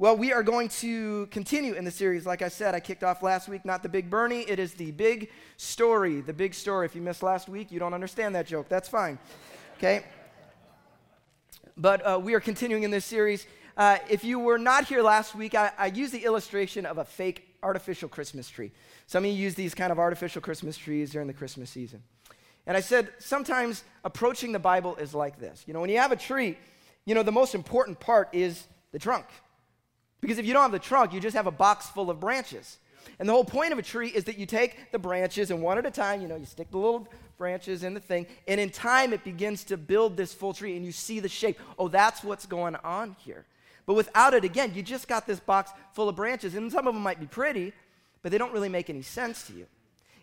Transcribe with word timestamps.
Well, 0.00 0.16
we 0.16 0.32
are 0.32 0.44
going 0.44 0.68
to 0.68 1.26
continue 1.26 1.74
in 1.74 1.84
the 1.84 1.90
series. 1.90 2.24
Like 2.24 2.40
I 2.40 2.46
said, 2.46 2.72
I 2.72 2.78
kicked 2.78 3.02
off 3.02 3.20
last 3.20 3.48
week, 3.48 3.64
not 3.64 3.82
the 3.82 3.88
big 3.88 4.08
Bernie. 4.08 4.42
It 4.42 4.60
is 4.60 4.74
the 4.74 4.92
big 4.92 5.28
story. 5.56 6.20
The 6.20 6.32
big 6.32 6.54
story. 6.54 6.86
If 6.86 6.94
you 6.94 7.02
missed 7.02 7.20
last 7.20 7.48
week, 7.48 7.72
you 7.72 7.80
don't 7.80 7.92
understand 7.92 8.36
that 8.36 8.46
joke. 8.46 8.68
That's 8.68 8.88
fine. 8.88 9.18
Okay? 9.76 10.04
But 11.76 12.06
uh, 12.06 12.20
we 12.22 12.34
are 12.34 12.40
continuing 12.40 12.84
in 12.84 12.92
this 12.92 13.04
series. 13.04 13.44
Uh, 13.76 13.98
if 14.08 14.22
you 14.22 14.38
were 14.38 14.56
not 14.56 14.84
here 14.86 15.02
last 15.02 15.34
week, 15.34 15.56
I, 15.56 15.72
I 15.76 15.86
used 15.86 16.14
the 16.14 16.24
illustration 16.24 16.86
of 16.86 16.98
a 16.98 17.04
fake 17.04 17.56
artificial 17.64 18.08
Christmas 18.08 18.48
tree. 18.48 18.70
Some 19.08 19.24
of 19.24 19.30
you 19.32 19.36
use 19.36 19.56
these 19.56 19.74
kind 19.74 19.90
of 19.90 19.98
artificial 19.98 20.40
Christmas 20.40 20.76
trees 20.76 21.10
during 21.10 21.26
the 21.26 21.34
Christmas 21.34 21.70
season. 21.70 22.04
And 22.68 22.76
I 22.76 22.80
said, 22.80 23.08
sometimes 23.18 23.82
approaching 24.04 24.52
the 24.52 24.60
Bible 24.60 24.94
is 24.94 25.12
like 25.12 25.40
this. 25.40 25.64
You 25.66 25.74
know, 25.74 25.80
when 25.80 25.90
you 25.90 25.98
have 25.98 26.12
a 26.12 26.16
tree, 26.16 26.56
you 27.04 27.16
know, 27.16 27.24
the 27.24 27.32
most 27.32 27.56
important 27.56 27.98
part 27.98 28.28
is 28.32 28.68
the 28.92 29.00
trunk. 29.00 29.26
Because 30.20 30.38
if 30.38 30.46
you 30.46 30.52
don't 30.52 30.62
have 30.62 30.72
the 30.72 30.78
trunk, 30.78 31.12
you 31.12 31.20
just 31.20 31.36
have 31.36 31.46
a 31.46 31.52
box 31.52 31.88
full 31.88 32.10
of 32.10 32.20
branches. 32.20 32.78
And 33.18 33.28
the 33.28 33.32
whole 33.32 33.44
point 33.44 33.72
of 33.72 33.78
a 33.78 33.82
tree 33.82 34.08
is 34.08 34.24
that 34.24 34.38
you 34.38 34.46
take 34.46 34.92
the 34.92 34.98
branches 34.98 35.50
and 35.50 35.62
one 35.62 35.78
at 35.78 35.86
a 35.86 35.90
time, 35.90 36.20
you 36.20 36.28
know, 36.28 36.36
you 36.36 36.44
stick 36.44 36.70
the 36.70 36.78
little 36.78 37.08
branches 37.36 37.84
in 37.84 37.94
the 37.94 38.00
thing, 38.00 38.26
and 38.46 38.60
in 38.60 38.70
time 38.70 39.12
it 39.12 39.24
begins 39.24 39.64
to 39.64 39.76
build 39.76 40.16
this 40.16 40.34
full 40.34 40.52
tree 40.52 40.76
and 40.76 40.84
you 40.84 40.92
see 40.92 41.20
the 41.20 41.28
shape. 41.28 41.58
Oh, 41.78 41.88
that's 41.88 42.22
what's 42.22 42.46
going 42.46 42.76
on 42.76 43.16
here. 43.24 43.44
But 43.86 43.94
without 43.94 44.34
it, 44.34 44.44
again, 44.44 44.72
you 44.74 44.82
just 44.82 45.08
got 45.08 45.26
this 45.26 45.40
box 45.40 45.70
full 45.92 46.08
of 46.08 46.16
branches, 46.16 46.54
and 46.54 46.70
some 46.70 46.86
of 46.86 46.94
them 46.94 47.02
might 47.02 47.20
be 47.20 47.26
pretty, 47.26 47.72
but 48.22 48.30
they 48.32 48.38
don't 48.38 48.52
really 48.52 48.68
make 48.68 48.90
any 48.90 49.02
sense 49.02 49.46
to 49.46 49.54
you. 49.54 49.66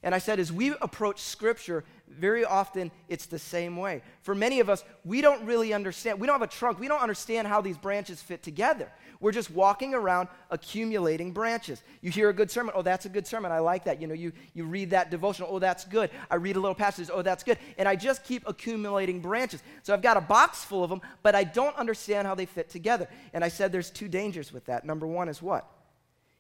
And 0.06 0.14
I 0.14 0.20
said, 0.20 0.40
as 0.40 0.54
we 0.54 0.70
approach 0.82 1.20
Scripture, 1.20 1.84
very 2.08 2.46
often 2.46 2.92
it's 3.10 3.26
the 3.26 3.40
same 3.40 3.76
way. 3.76 4.04
For 4.22 4.36
many 4.36 4.60
of 4.60 4.70
us, 4.70 4.84
we 5.04 5.20
don't 5.20 5.44
really 5.48 5.74
understand. 5.74 6.20
We 6.20 6.28
don't 6.28 6.36
have 6.36 6.48
a 6.48 6.52
trunk. 6.52 6.80
We 6.80 6.88
don't 6.88 7.02
understand 7.02 7.48
how 7.48 7.60
these 7.60 7.76
branches 7.76 8.22
fit 8.22 8.44
together. 8.44 8.92
We're 9.20 9.32
just 9.32 9.50
walking 9.50 9.96
around 9.96 10.28
accumulating 10.52 11.32
branches. 11.32 11.82
You 12.02 12.12
hear 12.12 12.30
a 12.30 12.34
good 12.34 12.52
sermon. 12.52 12.76
Oh, 12.78 12.84
that's 12.84 13.08
a 13.08 13.10
good 13.10 13.26
sermon. 13.26 13.52
I 13.52 13.58
like 13.58 13.86
that. 13.86 14.00
You 14.00 14.06
know, 14.06 14.14
you, 14.14 14.32
you 14.54 14.66
read 14.66 14.92
that 14.92 15.10
devotional. 15.10 15.50
Oh, 15.52 15.58
that's 15.58 15.86
good. 15.86 16.12
I 16.30 16.36
read 16.36 16.56
a 16.56 16.60
little 16.60 16.76
passage. 16.76 17.10
Oh, 17.12 17.24
that's 17.24 17.44
good. 17.44 17.58
And 17.80 17.88
I 17.88 17.96
just 17.96 18.24
keep 18.24 18.48
accumulating 18.48 19.22
branches. 19.22 19.64
So 19.82 19.92
I've 19.92 20.04
got 20.04 20.18
a 20.18 20.22
box 20.22 20.64
full 20.64 20.84
of 20.84 20.92
them, 20.92 21.02
but 21.24 21.34
I 21.34 21.44
don't 21.44 21.76
understand 21.78 22.28
how 22.28 22.36
they 22.36 22.46
fit 22.46 22.70
together. 22.70 23.10
And 23.34 23.44
I 23.44 23.48
said 23.48 23.72
there's 23.72 23.90
two 23.90 24.08
dangers 24.08 24.54
with 24.54 24.66
that. 24.66 24.86
Number 24.86 25.08
one 25.08 25.30
is 25.30 25.42
what? 25.42 25.68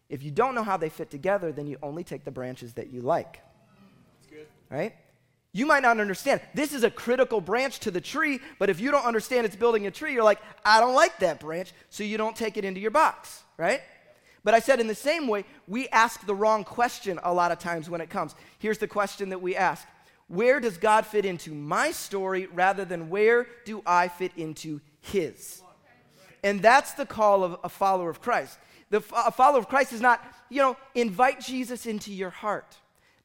If 0.07 0.21
you 0.21 0.29
don't 0.29 0.53
know 0.53 0.61
how 0.61 0.77
they 0.77 0.89
fit 0.89 1.09
together, 1.09 1.51
then 1.51 1.65
you 1.65 1.79
only 1.81 2.03
take 2.03 2.25
the 2.25 2.29
branches 2.29 2.73
that 2.73 2.91
you 2.91 3.01
like 3.01 3.41
right? 4.69 4.93
You 5.51 5.65
might 5.65 5.83
not 5.83 5.99
understand. 5.99 6.41
This 6.53 6.73
is 6.73 6.83
a 6.83 6.91
critical 6.91 7.39
branch 7.39 7.79
to 7.79 7.91
the 7.91 8.01
tree, 8.01 8.41
but 8.59 8.69
if 8.69 8.81
you 8.81 8.91
don't 8.91 9.05
understand 9.05 9.45
it's 9.45 9.55
building 9.55 9.87
a 9.87 9.91
tree, 9.91 10.11
you're 10.11 10.23
like, 10.23 10.41
I 10.65 10.81
don't 10.81 10.93
like 10.93 11.19
that 11.19 11.39
branch, 11.39 11.71
so 11.89 12.03
you 12.03 12.17
don't 12.17 12.35
take 12.35 12.57
it 12.57 12.65
into 12.65 12.81
your 12.81 12.91
box, 12.91 13.43
right? 13.57 13.81
But 14.43 14.53
I 14.53 14.59
said 14.59 14.79
in 14.79 14.87
the 14.87 14.93
same 14.93 15.27
way, 15.27 15.45
we 15.67 15.87
ask 15.89 16.25
the 16.25 16.35
wrong 16.35 16.63
question 16.63 17.19
a 17.23 17.33
lot 17.33 17.51
of 17.51 17.59
times 17.59 17.89
when 17.89 18.01
it 18.01 18.09
comes. 18.09 18.35
Here's 18.59 18.77
the 18.77 18.87
question 18.87 19.29
that 19.29 19.41
we 19.41 19.55
ask 19.55 19.87
Where 20.27 20.59
does 20.59 20.77
God 20.77 21.05
fit 21.05 21.25
into 21.25 21.53
my 21.53 21.91
story 21.91 22.47
rather 22.47 22.85
than 22.85 23.09
where 23.09 23.47
do 23.63 23.81
I 23.85 24.07
fit 24.07 24.33
into 24.37 24.81
His? 24.99 25.63
And 26.43 26.61
that's 26.61 26.93
the 26.93 27.07
call 27.07 27.43
of 27.43 27.57
a 27.63 27.69
follower 27.69 28.09
of 28.09 28.21
Christ. 28.21 28.59
The, 28.91 29.01
a 29.15 29.31
follower 29.31 29.59
of 29.59 29.67
Christ 29.67 29.93
is 29.93 30.01
not, 30.01 30.21
you 30.49 30.61
know, 30.61 30.77
invite 30.93 31.39
Jesus 31.39 31.87
into 31.87 32.13
your 32.13 32.29
heart. 32.29 32.77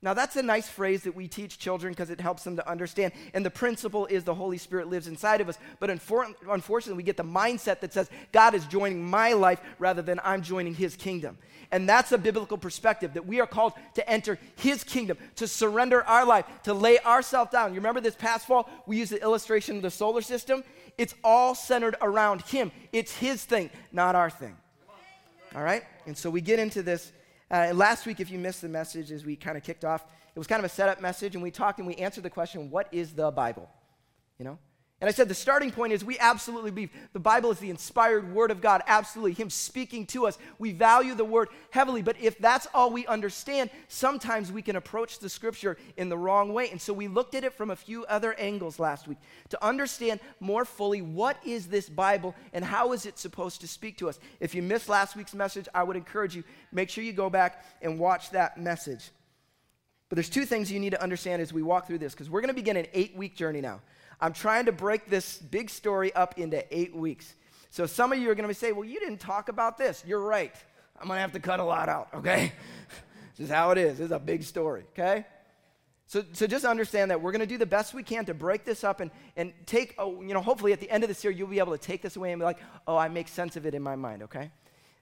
Now, 0.02 0.14
that's 0.14 0.36
a 0.36 0.42
nice 0.42 0.66
phrase 0.66 1.02
that 1.02 1.14
we 1.14 1.28
teach 1.28 1.58
children 1.58 1.92
because 1.92 2.08
it 2.08 2.22
helps 2.22 2.42
them 2.42 2.56
to 2.56 2.66
understand. 2.66 3.12
And 3.34 3.44
the 3.44 3.50
principle 3.50 4.06
is 4.06 4.24
the 4.24 4.34
Holy 4.34 4.56
Spirit 4.56 4.88
lives 4.88 5.06
inside 5.06 5.42
of 5.42 5.48
us. 5.50 5.58
But 5.78 5.90
unfortunately, 5.90 6.94
we 6.94 7.02
get 7.02 7.18
the 7.18 7.22
mindset 7.22 7.80
that 7.80 7.92
says 7.92 8.08
God 8.32 8.54
is 8.54 8.64
joining 8.64 9.04
my 9.04 9.34
life 9.34 9.60
rather 9.78 10.00
than 10.00 10.18
I'm 10.24 10.40
joining 10.40 10.74
his 10.74 10.96
kingdom. 10.96 11.36
And 11.70 11.86
that's 11.86 12.12
a 12.12 12.18
biblical 12.18 12.56
perspective 12.56 13.12
that 13.12 13.26
we 13.26 13.40
are 13.40 13.46
called 13.46 13.74
to 13.94 14.10
enter 14.10 14.38
his 14.56 14.84
kingdom, 14.84 15.18
to 15.36 15.46
surrender 15.46 16.02
our 16.04 16.24
life, 16.24 16.46
to 16.62 16.72
lay 16.72 16.98
ourselves 17.00 17.50
down. 17.50 17.74
You 17.74 17.80
remember 17.80 18.00
this 18.00 18.16
past 18.16 18.46
fall, 18.46 18.70
we 18.86 18.96
used 18.96 19.12
the 19.12 19.22
illustration 19.22 19.77
of 19.77 19.83
the 19.83 19.90
solar 19.90 20.22
system? 20.22 20.64
It's 20.96 21.14
all 21.22 21.55
centered 21.55 21.96
around 22.00 22.40
him. 22.40 22.72
It's 22.90 23.14
his 23.14 23.44
thing, 23.44 23.68
not 23.92 24.14
our 24.14 24.30
thing. 24.30 24.56
All 25.55 25.62
right? 25.62 25.84
And 26.06 26.16
so 26.16 26.30
we 26.30 26.40
get 26.40 26.58
into 26.58 26.83
this 26.83 27.12
uh, 27.50 27.72
last 27.74 28.06
week, 28.06 28.20
if 28.20 28.30
you 28.30 28.38
missed 28.38 28.62
the 28.62 28.68
message 28.68 29.11
as 29.11 29.24
we 29.24 29.36
kind 29.36 29.56
of 29.56 29.64
kicked 29.64 29.84
off, 29.84 30.05
it 30.34 30.38
was 30.38 30.46
kind 30.46 30.61
of 30.61 30.64
a 30.64 30.72
setup 30.72 31.00
message, 31.00 31.34
and 31.34 31.42
we 31.42 31.50
talked 31.50 31.78
and 31.78 31.86
we 31.86 31.96
answered 31.96 32.22
the 32.22 32.30
question, 32.30 32.70
what 32.70 32.88
is 32.92 33.12
the 33.12 33.30
Bible? 33.30 33.68
You 34.38 34.44
know? 34.44 34.58
And 35.00 35.08
I 35.08 35.12
said 35.12 35.28
the 35.28 35.34
starting 35.34 35.70
point 35.70 35.94
is 35.94 36.05
we 36.05 36.18
absolutely 36.18 36.70
believe 36.70 36.90
the 37.14 37.20
Bible 37.20 37.50
is 37.50 37.58
the 37.58 37.70
inspired 37.70 38.34
word 38.34 38.50
of 38.50 38.61
God, 38.61 38.83
absolutely. 38.86 39.33
Him 39.33 39.48
speaking 39.48 40.05
to 40.08 40.27
us. 40.27 40.36
We 40.58 40.72
value 40.72 41.14
the 41.14 41.24
word 41.24 41.48
heavily, 41.70 42.02
but 42.02 42.20
if 42.20 42.38
that's 42.38 42.66
all 42.74 42.90
we 42.90 43.06
understand, 43.06 43.70
sometimes 43.89 44.52
we 44.52 44.60
can 44.60 44.77
approach 44.77 45.18
the 45.18 45.30
scripture 45.30 45.78
in 45.96 46.10
the 46.10 46.18
wrong 46.18 46.52
way. 46.52 46.68
And 46.70 46.78
so 46.78 46.92
we 46.92 47.08
looked 47.08 47.34
at 47.34 47.44
it 47.44 47.55
from 47.55 47.70
a 47.70 47.77
few 47.77 48.05
other 48.05 48.34
angles 48.34 48.78
last 48.78 49.08
week 49.08 49.16
to 49.48 49.64
understand 49.64 50.20
more 50.39 50.66
fully 50.66 51.00
what 51.00 51.39
is 51.46 51.68
this 51.68 51.89
Bible 51.89 52.34
and 52.52 52.62
how 52.62 52.92
is 52.92 53.06
it 53.06 53.18
supposed 53.18 53.62
to 53.62 53.68
speak 53.68 53.96
to 53.98 54.08
us. 54.10 54.18
If 54.39 54.55
you 54.55 54.60
missed 54.60 54.90
last 54.90 55.16
week's 55.16 55.34
message, 55.34 55.66
I 55.74 55.83
would 55.83 55.96
encourage 55.96 56.36
you, 56.36 56.44
make 56.72 56.90
sure 56.90 57.02
you 57.02 57.14
go 57.14 57.30
back 57.30 57.64
and 57.80 57.98
watch 57.98 58.30
that 58.33 58.58
message. 58.58 59.10
But 60.10 60.16
there's 60.16 60.28
two 60.28 60.44
things 60.44 60.70
you 60.70 60.78
need 60.78 60.90
to 60.90 61.02
understand 61.02 61.40
as 61.40 61.55
we 61.55 61.62
walk 61.62 61.86
through 61.86 61.98
this, 61.98 62.12
because 62.12 62.28
we're 62.28 62.42
going 62.42 62.48
to 62.48 62.55
begin 62.55 62.77
an 62.77 62.86
eight 62.92 63.16
week 63.16 63.34
journey 63.34 63.62
now. 63.62 63.80
I'm 64.20 64.33
trying 64.33 64.67
to 64.67 64.73
break 64.73 65.07
this 65.08 65.39
big 65.39 65.70
story 65.70 66.13
up 66.14 66.39
into 66.39 66.64
eight 66.77 66.95
weeks. 66.95 67.35
So 67.70 67.86
some 67.86 68.13
of 68.13 68.19
you 68.19 68.31
are 68.31 68.35
going 68.35 68.48
to 68.48 68.55
say, 68.55 68.73
well, 68.73 68.85
you 68.85 69.01
didn't 69.01 69.20
talk 69.20 69.48
about 69.48 69.79
this. 69.79 70.03
You're 70.07 70.20
right. 70.20 70.55
I'm 71.01 71.07
going 71.07 71.17
to 71.17 71.23
have 71.23 71.33
to 71.33 71.41
cut 71.41 71.61
a 71.61 71.64
lot 71.64 71.89
out, 71.89 72.08
okay? 72.14 72.53
this 73.36 73.47
is 73.47 73.51
how 73.51 73.70
it 73.70 73.79
is. 73.79 73.98
This 73.98 74.07
is 74.07 74.13
a 74.13 74.19
big 74.19 74.42
story, 74.42 74.85
okay? 74.92 75.25
So, 76.07 76.25
so 76.33 76.47
just 76.47 76.64
understand 76.64 77.13
that 77.13 77.23
we're 77.23 77.31
going 77.31 77.41
to 77.41 77.47
do 77.47 77.57
the 77.57 77.64
best 77.64 77.95
we 77.95 78.03
can 78.03 78.25
to 78.27 78.35
break 78.35 78.64
this 78.64 78.83
up 78.83 79.01
and, 79.01 79.13
and 79.36 79.53
take, 79.64 79.95
oh, 79.97 80.20
you 80.20 80.35
know, 80.35 80.41
hopefully 80.41 80.73
at 80.73 80.81
the 80.81 80.91
end 80.91 81.05
of 81.05 81.08
this 81.08 81.23
year, 81.23 81.33
you'll 81.33 81.48
be 81.48 81.61
able 81.61 81.73
to 81.73 81.79
take 81.79 82.02
this 82.02 82.17
away 82.17 82.33
and 82.33 82.41
be 82.41 82.45
like, 82.45 82.58
oh, 82.87 82.97
I 82.97 83.08
make 83.08 83.29
sense 83.29 83.57
of 83.57 83.64
it 83.64 83.75
in 83.75 83.83
my 83.83 83.95
mind, 83.95 84.25
okay? 84.25 84.51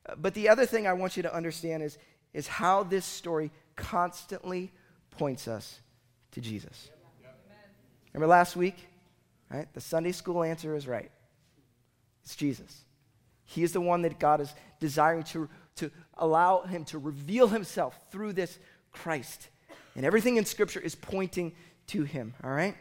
Uh, 0.06 0.14
but 0.16 0.34
the 0.34 0.50
other 0.50 0.66
thing 0.66 0.86
I 0.86 0.92
want 0.92 1.16
you 1.16 1.22
to 1.22 1.34
understand 1.34 1.82
is, 1.82 1.96
is 2.34 2.46
how 2.46 2.82
this 2.82 3.06
story 3.06 3.50
constantly 3.74 4.70
points 5.10 5.48
us 5.48 5.80
to 6.32 6.42
Jesus. 6.42 6.90
Remember 8.12 8.26
last 8.26 8.54
week? 8.54 8.76
Right? 9.50 9.72
The 9.72 9.80
Sunday 9.80 10.12
school 10.12 10.42
answer 10.42 10.74
is 10.74 10.86
right. 10.86 11.10
It's 12.24 12.36
Jesus. 12.36 12.84
He 13.44 13.62
is 13.62 13.72
the 13.72 13.80
one 13.80 14.02
that 14.02 14.18
God 14.18 14.40
is 14.40 14.52
desiring 14.78 15.22
to, 15.24 15.48
to 15.76 15.90
allow 16.18 16.62
him 16.62 16.84
to 16.86 16.98
reveal 16.98 17.48
himself 17.48 17.98
through 18.10 18.34
this 18.34 18.58
Christ. 18.92 19.48
And 19.96 20.04
everything 20.04 20.36
in 20.36 20.44
Scripture 20.44 20.80
is 20.80 20.94
pointing 20.94 21.54
to 21.88 22.02
him, 22.02 22.34
all 22.44 22.50
right? 22.50 22.76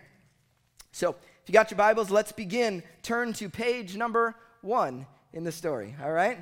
So, 0.91 1.11
if 1.11 1.49
you 1.49 1.53
got 1.53 1.71
your 1.71 1.77
Bibles, 1.77 2.11
let's 2.11 2.33
begin. 2.33 2.83
Turn 3.03 3.31
to 3.33 3.49
page 3.49 3.95
number 3.95 4.35
one 4.61 5.05
in 5.31 5.45
the 5.45 5.51
story, 5.51 5.95
all 6.03 6.11
right? 6.11 6.37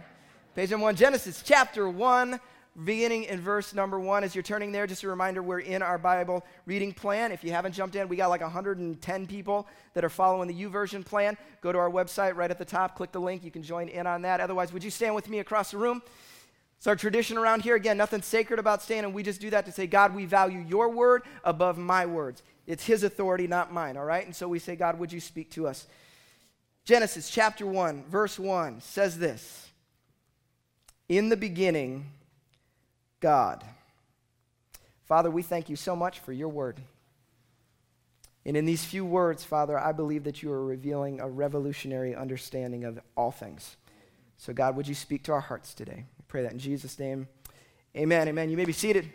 Page 0.56 0.72
number 0.72 0.86
one, 0.86 0.96
Genesis 0.96 1.44
chapter 1.46 1.88
one, 1.88 2.40
beginning 2.84 3.24
in 3.26 3.40
verse 3.40 3.74
number 3.74 4.00
one. 4.00 4.24
As 4.24 4.36
you're 4.36 4.44
turning 4.44 4.72
there, 4.72 4.86
just 4.86 5.04
a 5.04 5.08
reminder 5.08 5.42
we're 5.42 5.60
in 5.60 5.82
our 5.82 5.98
Bible 5.98 6.46
reading 6.66 6.92
plan. 6.92 7.32
If 7.32 7.44
you 7.44 7.52
haven't 7.52 7.74
jumped 7.74 7.96
in, 7.96 8.08
we 8.10 8.16
got 8.16 8.30
like 8.30 8.42
110 8.42 9.28
people 9.28 9.68
that 9.94 10.04
are 10.04 10.10
following 10.10 10.48
the 10.48 10.54
YouVersion 10.54 11.06
plan. 11.06 11.38
Go 11.62 11.72
to 11.72 11.78
our 11.78 11.90
website 11.90 12.36
right 12.36 12.52
at 12.52 12.58
the 12.58 12.66
top, 12.66 12.96
click 12.96 13.12
the 13.12 13.22
link. 13.22 13.44
You 13.44 13.52
can 13.52 13.64
join 13.64 13.88
in 13.88 14.08
on 14.08 14.24
that. 14.24 14.40
Otherwise, 14.40 14.74
would 14.74 14.84
you 14.84 14.92
stand 14.92 15.16
with 15.16 15.30
me 15.30 15.40
across 15.40 15.72
the 15.72 15.78
room? 15.78 16.02
It's 16.78 16.88
our 16.88 16.96
tradition 16.96 17.38
around 17.38 17.62
here. 17.62 17.76
Again, 17.76 17.98
nothing 17.98 18.22
sacred 18.22 18.60
about 18.60 18.84
standing. 18.84 19.14
We 19.14 19.24
just 19.24 19.42
do 19.42 19.50
that 19.52 19.66
to 19.66 19.72
say, 19.72 19.88
God, 19.88 20.14
we 20.14 20.26
value 20.26 20.60
your 20.60 20.90
word 20.90 21.24
above 21.44 21.78
my 21.78 22.06
words. 22.06 22.44
It's 22.68 22.86
his 22.86 23.04
authority, 23.04 23.48
not 23.48 23.72
mine, 23.72 23.96
all 23.96 24.06
right? 24.06 24.26
And 24.26 24.36
so 24.36 24.48
we 24.48 24.60
say, 24.60 24.76
God, 24.76 25.00
would 25.00 25.12
you 25.12 25.20
speak 25.20 25.52
to 25.52 25.68
us? 25.68 25.88
Genesis 26.84 27.30
chapter 27.30 27.66
1, 27.66 28.04
verse 28.10 28.38
1 28.38 28.82
says 28.82 29.18
this 29.18 29.70
In 31.08 31.30
the 31.30 31.38
beginning, 31.38 32.12
God. 33.26 33.64
Father, 35.06 35.32
we 35.32 35.42
thank 35.42 35.68
you 35.68 35.76
so 35.76 35.96
much 35.96 36.20
for 36.20 36.32
your 36.32 36.48
word. 36.48 36.80
And 38.46 38.56
in 38.56 38.66
these 38.66 38.86
few 38.86 39.04
words, 39.04 39.44
Father, 39.44 39.80
I 39.80 39.94
believe 39.94 40.26
that 40.26 40.44
you 40.44 40.52
are 40.52 40.64
revealing 40.64 41.20
a 41.20 41.28
revolutionary 41.28 42.16
understanding 42.16 42.84
of 42.84 43.00
all 43.18 43.32
things. 43.32 43.78
So, 44.38 44.54
God, 44.54 44.76
would 44.76 44.88
you 44.88 44.94
speak 44.94 45.24
to 45.24 45.32
our 45.32 45.40
hearts 45.40 45.74
today? 45.74 46.06
We 46.20 46.24
pray 46.28 46.44
that 46.44 46.52
in 46.52 46.60
Jesus' 46.60 47.00
name. 47.00 47.28
Amen. 47.98 48.28
Amen. 48.28 48.52
You 48.52 48.58
may 48.58 48.66
be 48.66 48.72
seated. 48.72 49.12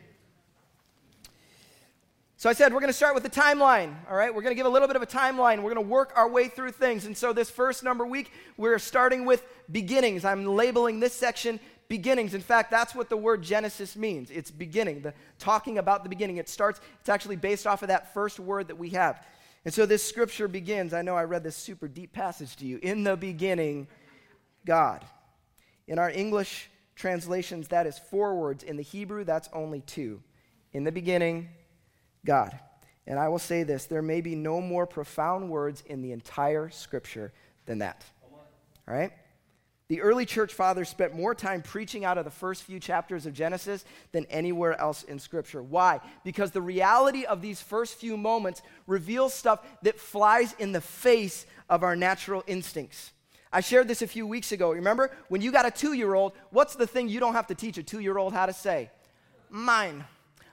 So 2.37 2.51
I 2.51 2.53
said 2.53 2.73
we're 2.73 2.81
going 2.81 2.89
to 2.89 2.93
start 2.93 3.15
with 3.15 3.23
the 3.23 3.31
timeline, 3.31 3.95
all 4.11 4.17
right? 4.17 4.35
We're 4.35 4.43
going 4.43 4.57
to 4.57 4.57
give 4.57 4.67
a 4.67 4.71
little 4.71 4.89
bit 4.89 4.97
of 4.97 5.03
a 5.03 5.07
timeline. 5.07 5.59
We're 5.59 5.73
going 5.73 5.87
to 5.87 5.93
work 5.93 6.13
our 6.17 6.29
way 6.29 6.49
through 6.49 6.73
things. 6.73 7.07
And 7.07 7.17
so 7.17 7.33
this 7.33 7.49
first 7.49 7.85
number 7.85 8.05
week, 8.05 8.33
we're 8.57 8.81
starting 8.81 9.25
with 9.25 9.45
beginnings. 9.71 10.25
I'm 10.25 10.47
labeling 10.47 10.99
this 10.99 11.13
section 11.13 11.61
beginnings. 11.91 12.35
In 12.35 12.41
fact, 12.41 12.71
that's 12.71 12.95
what 12.95 13.11
the 13.11 13.17
word 13.17 13.43
Genesis 13.43 13.97
means. 13.97 14.31
It's 14.31 14.51
beginning, 14.51 15.03
the 15.03 15.13
talking 15.41 15.77
about 15.77 16.05
the 16.05 16.09
beginning. 16.09 16.37
It 16.37 16.49
starts, 16.49 16.81
it's 17.01 17.09
actually 17.09 17.35
based 17.35 17.67
off 17.67 17.83
of 17.83 17.89
that 17.89 18.15
first 18.15 18.39
word 18.39 18.69
that 18.69 18.79
we 18.79 18.91
have. 18.91 19.27
And 19.65 19.75
so 19.75 19.85
this 19.85 20.03
scripture 20.03 20.47
begins. 20.47 20.95
I 20.95 21.03
know 21.03 21.17
I 21.17 21.25
read 21.25 21.43
this 21.43 21.57
super 21.57 21.89
deep 21.89 22.13
passage 22.13 22.55
to 22.57 22.65
you. 22.65 22.79
In 22.81 23.03
the 23.03 23.17
beginning, 23.17 23.89
God. 24.65 25.05
In 25.89 25.99
our 25.99 26.09
English 26.09 26.71
translations, 26.95 27.67
that 27.69 27.89
is 27.89 27.99
four 27.99 28.37
words. 28.37 28.63
In 28.63 28.77
the 28.77 28.85
Hebrew, 28.85 29.25
that's 29.25 29.49
only 29.53 29.81
two. 29.81 30.23
In 30.73 30.85
the 30.85 30.93
beginning, 30.93 31.49
God. 32.25 32.57
And 33.09 33.19
I 33.19 33.29
will 33.29 33.41
say 33.41 33.65
this 33.65 33.87
there 33.87 34.01
may 34.01 34.21
be 34.21 34.37
no 34.37 34.61
more 34.61 34.87
profound 34.87 35.51
words 35.51 35.83
in 35.87 36.03
the 36.03 36.13
entire 36.13 36.71
scripture 36.71 37.33
than 37.67 37.81
that. 37.81 38.05
All 38.87 38.95
right? 38.95 39.11
The 39.91 40.03
early 40.03 40.25
church 40.25 40.55
fathers 40.55 40.89
spent 40.89 41.17
more 41.17 41.35
time 41.35 41.63
preaching 41.63 42.05
out 42.05 42.17
of 42.17 42.25
the 42.25 42.31
first 42.31 42.63
few 42.63 42.79
chapters 42.79 43.27
of 43.27 43.35
Genesis 43.35 43.85
than 44.13 44.25
anywhere 44.27 44.81
else 44.81 45.03
in 45.03 45.19
Scripture. 45.19 45.65
Why? 45.65 45.99
Because 46.23 46.53
the 46.53 46.63
reality 46.63 47.25
of 47.25 47.43
these 47.43 47.61
first 47.61 47.97
few 47.97 48.17
moments 48.17 48.63
reveals 48.87 49.35
stuff 49.35 49.67
that 49.83 49.99
flies 49.99 50.55
in 50.61 50.71
the 50.71 50.81
face 50.81 51.45
of 51.69 51.83
our 51.83 51.97
natural 51.97 52.45
instincts. 52.47 53.11
I 53.53 53.63
shared 53.63 53.89
this 53.89 54.01
a 54.01 54.07
few 54.07 54.29
weeks 54.29 54.53
ago. 54.53 54.71
Remember, 54.71 55.11
when 55.29 55.41
you 55.41 55.51
got 55.51 55.67
a 55.67 55.73
two 55.73 55.95
year 55.95 56.15
old, 56.15 56.35
what's 56.51 56.77
the 56.77 56.87
thing 56.87 57.09
you 57.09 57.19
don't 57.19 57.35
have 57.35 57.49
to 57.49 57.57
teach 57.57 57.77
a 57.77 57.83
two 57.83 57.99
year 57.99 58.17
old 58.17 58.33
how 58.33 58.47
to 58.47 58.53
say? 58.53 58.93
Mine. 59.49 60.05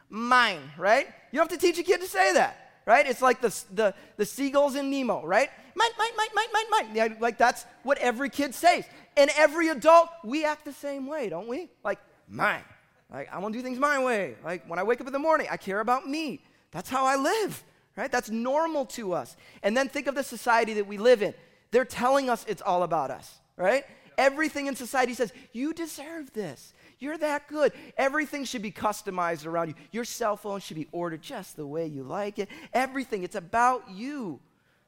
Mine, 0.09 0.61
right? 0.79 1.05
You 1.31 1.37
don't 1.37 1.51
have 1.51 1.59
to 1.59 1.63
teach 1.63 1.77
a 1.77 1.83
kid 1.83 2.01
to 2.01 2.07
say 2.07 2.33
that, 2.33 2.71
right? 2.87 3.05
It's 3.05 3.21
like 3.21 3.41
the, 3.41 3.55
the, 3.71 3.93
the 4.15 4.25
seagulls 4.25 4.75
in 4.75 4.89
Nemo, 4.89 5.23
right? 5.23 5.51
Mine, 5.75 5.91
mine, 5.95 6.09
mine, 6.17 6.29
mine, 6.33 6.65
mine, 6.71 6.95
mine. 6.95 7.17
Like 7.19 7.37
that's 7.37 7.67
what 7.83 7.99
every 7.99 8.31
kid 8.31 8.55
says. 8.55 8.85
And 9.17 9.31
every 9.35 9.69
adult, 9.69 10.09
we 10.23 10.45
act 10.45 10.63
the 10.63 10.71
same 10.71 11.07
way, 11.07 11.27
don't 11.27 11.47
we? 11.47 11.69
Like, 11.83 11.99
mine. 12.29 12.63
Like, 13.11 13.33
I 13.33 13.39
want 13.39 13.53
to 13.53 13.59
do 13.59 13.63
things 13.63 13.79
my 13.79 14.03
way. 14.03 14.35
Like, 14.43 14.69
when 14.69 14.79
I 14.79 14.83
wake 14.83 15.01
up 15.01 15.07
in 15.07 15.13
the 15.13 15.19
morning, 15.19 15.47
I 15.49 15.57
care 15.57 15.79
about 15.79 16.07
me. 16.07 16.41
That's 16.71 16.89
how 16.89 17.05
I 17.05 17.15
live, 17.15 17.63
right? 17.95 18.11
That's 18.11 18.29
normal 18.29 18.85
to 18.87 19.13
us. 19.13 19.35
And 19.63 19.75
then 19.75 19.89
think 19.89 20.07
of 20.07 20.15
the 20.15 20.23
society 20.23 20.73
that 20.75 20.87
we 20.87 20.97
live 20.97 21.23
in. 21.23 21.33
They're 21.71 21.85
telling 21.85 22.29
us 22.29 22.45
it's 22.47 22.61
all 22.61 22.83
about 22.83 23.11
us, 23.11 23.39
right? 23.55 23.85
Everything 24.17 24.67
in 24.67 24.75
society 24.75 25.13
says, 25.13 25.31
you 25.53 25.73
deserve 25.73 26.31
this. 26.33 26.73
You're 26.99 27.17
that 27.19 27.47
good. 27.47 27.71
Everything 27.97 28.43
should 28.43 28.61
be 28.61 28.71
customized 28.71 29.45
around 29.45 29.69
you. 29.69 29.75
Your 29.91 30.05
cell 30.05 30.35
phone 30.35 30.59
should 30.59 30.77
be 30.77 30.87
ordered 30.91 31.21
just 31.21 31.55
the 31.55 31.67
way 31.67 31.87
you 31.87 32.03
like 32.03 32.39
it. 32.39 32.49
Everything, 32.73 33.23
it's 33.23 33.35
about 33.35 33.89
you. 33.91 34.39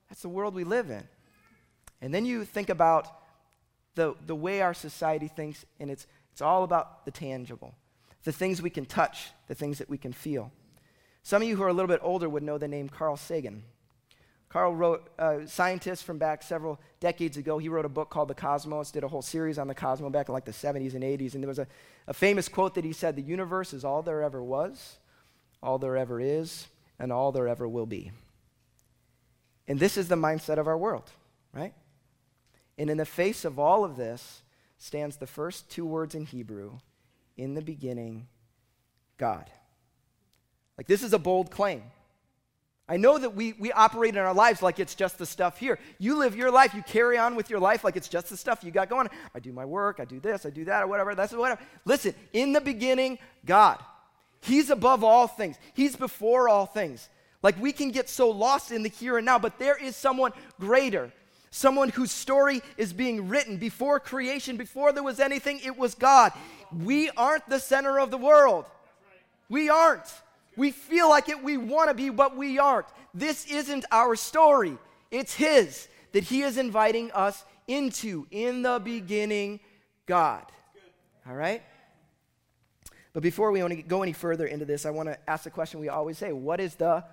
That's 0.10 0.22
the 0.22 0.30
world 0.30 0.56
we 0.56 0.64
live 0.64 0.90
in. 0.90 1.04
And 2.02 2.14
then 2.14 2.26
you 2.26 2.46
think 2.46 2.70
about 2.70 3.08
the, 4.00 4.16
the 4.26 4.36
way 4.36 4.62
our 4.62 4.74
society 4.74 5.28
thinks, 5.28 5.66
and 5.78 5.92
it's, 5.92 6.08
it's 6.32 6.42
all 6.42 6.64
about 6.64 7.04
the 7.04 7.12
tangible 7.12 7.76
the 8.26 8.34
things 8.34 8.62
we 8.62 8.70
can 8.70 8.86
touch, 8.86 9.30
the 9.48 9.56
things 9.56 9.78
that 9.78 9.90
we 9.90 9.98
can 9.98 10.12
feel. 10.12 10.52
Some 11.24 11.42
of 11.42 11.48
you 11.48 11.56
who 11.56 11.64
are 11.64 11.70
a 11.70 11.74
little 11.74 11.88
bit 11.88 12.02
older 12.04 12.28
would 12.28 12.44
know 12.44 12.58
the 12.58 12.68
name 12.68 12.90
Carl 12.90 13.16
Sagan. 13.16 13.64
Carl 14.50 14.76
wrote, 14.76 15.10
uh, 15.18 15.46
scientist 15.46 16.04
from 16.04 16.18
back 16.18 16.44
several 16.44 16.78
decades 17.00 17.38
ago, 17.38 17.58
he 17.60 17.70
wrote 17.70 17.86
a 17.86 17.90
book 17.90 18.10
called 18.10 18.28
The 18.28 18.36
Cosmos, 18.36 18.92
did 18.92 19.06
a 19.06 19.08
whole 19.08 19.22
series 19.22 19.58
on 19.58 19.68
the 19.68 19.74
cosmos 19.74 20.12
back 20.12 20.28
in 20.28 20.34
like 20.34 20.44
the 20.44 20.52
70s 20.52 20.96
and 20.96 21.04
80s. 21.04 21.34
And 21.34 21.42
there 21.42 21.48
was 21.48 21.60
a, 21.60 21.68
a 22.08 22.14
famous 22.14 22.50
quote 22.50 22.76
that 22.76 22.84
he 22.84 22.92
said 22.92 23.16
The 23.16 23.22
universe 23.22 23.74
is 23.74 23.86
all 23.86 24.02
there 24.02 24.22
ever 24.22 24.44
was, 24.44 24.98
all 25.64 25.78
there 25.78 25.96
ever 25.96 26.20
is, 26.20 26.68
and 27.00 27.14
all 27.14 27.32
there 27.32 27.48
ever 27.48 27.68
will 27.68 27.86
be. 27.86 28.12
And 29.66 29.80
this 29.80 29.98
is 29.98 30.10
the 30.10 30.16
mindset 30.16 30.58
of 30.58 30.68
our 30.68 30.78
world, 30.78 31.10
right? 31.54 31.74
And 32.80 32.90
in 32.90 32.98
the 32.98 33.06
face 33.06 33.44
of 33.44 33.60
all 33.60 33.84
of 33.84 33.98
this 33.98 34.42
stands 34.78 35.18
the 35.18 35.28
first 35.28 35.70
two 35.70 35.86
words 35.86 36.16
in 36.16 36.26
Hebrew 36.26 36.80
in 37.38 37.54
the 37.54 37.62
beginning, 37.62 38.28
God. 39.18 39.50
Like, 40.78 40.88
this 40.88 41.04
is 41.04 41.12
a 41.12 41.20
bold 41.20 41.52
claim. 41.52 41.84
I 42.88 42.96
know 42.96 43.18
that 43.18 43.36
we, 43.36 43.54
we 43.54 43.72
operate 43.74 44.16
in 44.16 44.22
our 44.22 44.34
lives 44.34 44.62
like 44.62 44.80
it's 44.80 44.96
just 44.96 45.18
the 45.18 45.26
stuff 45.26 45.60
here. 45.60 45.78
You 46.00 46.16
live 46.16 46.38
your 46.38 46.50
life, 46.50 46.74
you 46.74 46.82
carry 46.82 47.18
on 47.18 47.36
with 47.36 47.50
your 47.50 47.60
life 47.60 47.84
like 47.84 47.98
it's 47.98 48.08
just 48.08 48.30
the 48.30 48.38
stuff 48.38 48.64
you 48.64 48.72
got 48.72 48.90
going. 48.90 49.10
I 49.36 49.40
do 49.40 49.52
my 49.52 49.66
work, 49.66 50.00
I 50.00 50.06
do 50.06 50.22
this, 50.22 50.46
I 50.46 50.50
do 50.50 50.66
that, 50.66 50.84
or 50.84 50.88
whatever. 50.88 51.14
That's 51.14 51.34
whatever. 51.34 51.62
Listen, 51.84 52.16
in 52.32 52.54
the 52.54 52.62
beginning, 52.62 53.20
God. 53.46 53.78
He's 54.42 54.70
above 54.70 55.04
all 55.04 55.28
things, 55.28 55.58
He's 55.74 55.98
before 55.98 56.48
all 56.48 56.66
things. 56.66 57.10
Like 57.44 57.60
we 57.62 57.74
can 57.74 57.92
get 57.92 58.10
so 58.10 58.30
lost 58.30 58.72
in 58.72 58.84
the 58.84 58.90
here 58.90 59.18
and 59.18 59.26
now, 59.26 59.38
but 59.38 59.60
there 59.60 59.76
is 59.76 59.98
someone 59.98 60.32
greater 60.60 61.12
someone 61.52 61.90
whose 61.90 62.12
story 62.12 62.62
is 62.78 62.94
being 62.94 63.28
written 63.28 63.58
before 63.58 64.00
creation, 64.00 64.58
before 64.58 64.92
there 64.92 65.04
was 65.04 65.20
anything, 65.20 65.60
it 65.64 65.78
was 65.78 65.96
God. 65.96 66.32
We 66.72 67.10
aren't 67.12 67.50
the 67.50 67.60
center 67.60 68.00
of 68.00 68.12
the 68.12 68.18
world. 68.18 68.66
We 69.50 69.70
aren't. 69.70 70.14
We 70.56 70.72
feel 70.72 71.10
like 71.10 71.30
it, 71.30 71.44
we 71.44 71.58
want 71.58 71.90
to 71.90 71.94
be, 71.94 72.10
but 72.10 72.36
we 72.36 72.60
aren't. 72.60 72.88
This 73.14 73.46
isn't 73.50 73.86
our 73.92 74.16
story, 74.16 74.78
it's 75.10 75.34
His 75.34 75.88
that 76.12 76.24
He 76.24 76.42
is 76.42 76.58
inviting 76.58 77.12
us 77.12 77.44
into. 77.68 78.28
In 78.32 78.62
the 78.64 78.80
beginning, 78.84 79.60
God. 80.06 80.46
All 81.28 81.36
right? 81.36 81.62
But 83.14 83.24
before 83.24 83.52
we 83.52 83.84
go 83.84 84.04
any 84.04 84.14
further 84.14 84.46
into 84.46 84.66
this, 84.66 84.86
I 84.86 84.92
want 84.92 85.10
to 85.10 85.30
ask 85.30 85.44
the 85.44 85.50
question 85.50 85.80
we 85.80 85.90
always 85.90 86.18
say 86.18 86.32
what 86.32 86.60
is 86.60 86.76
the 86.76 87.04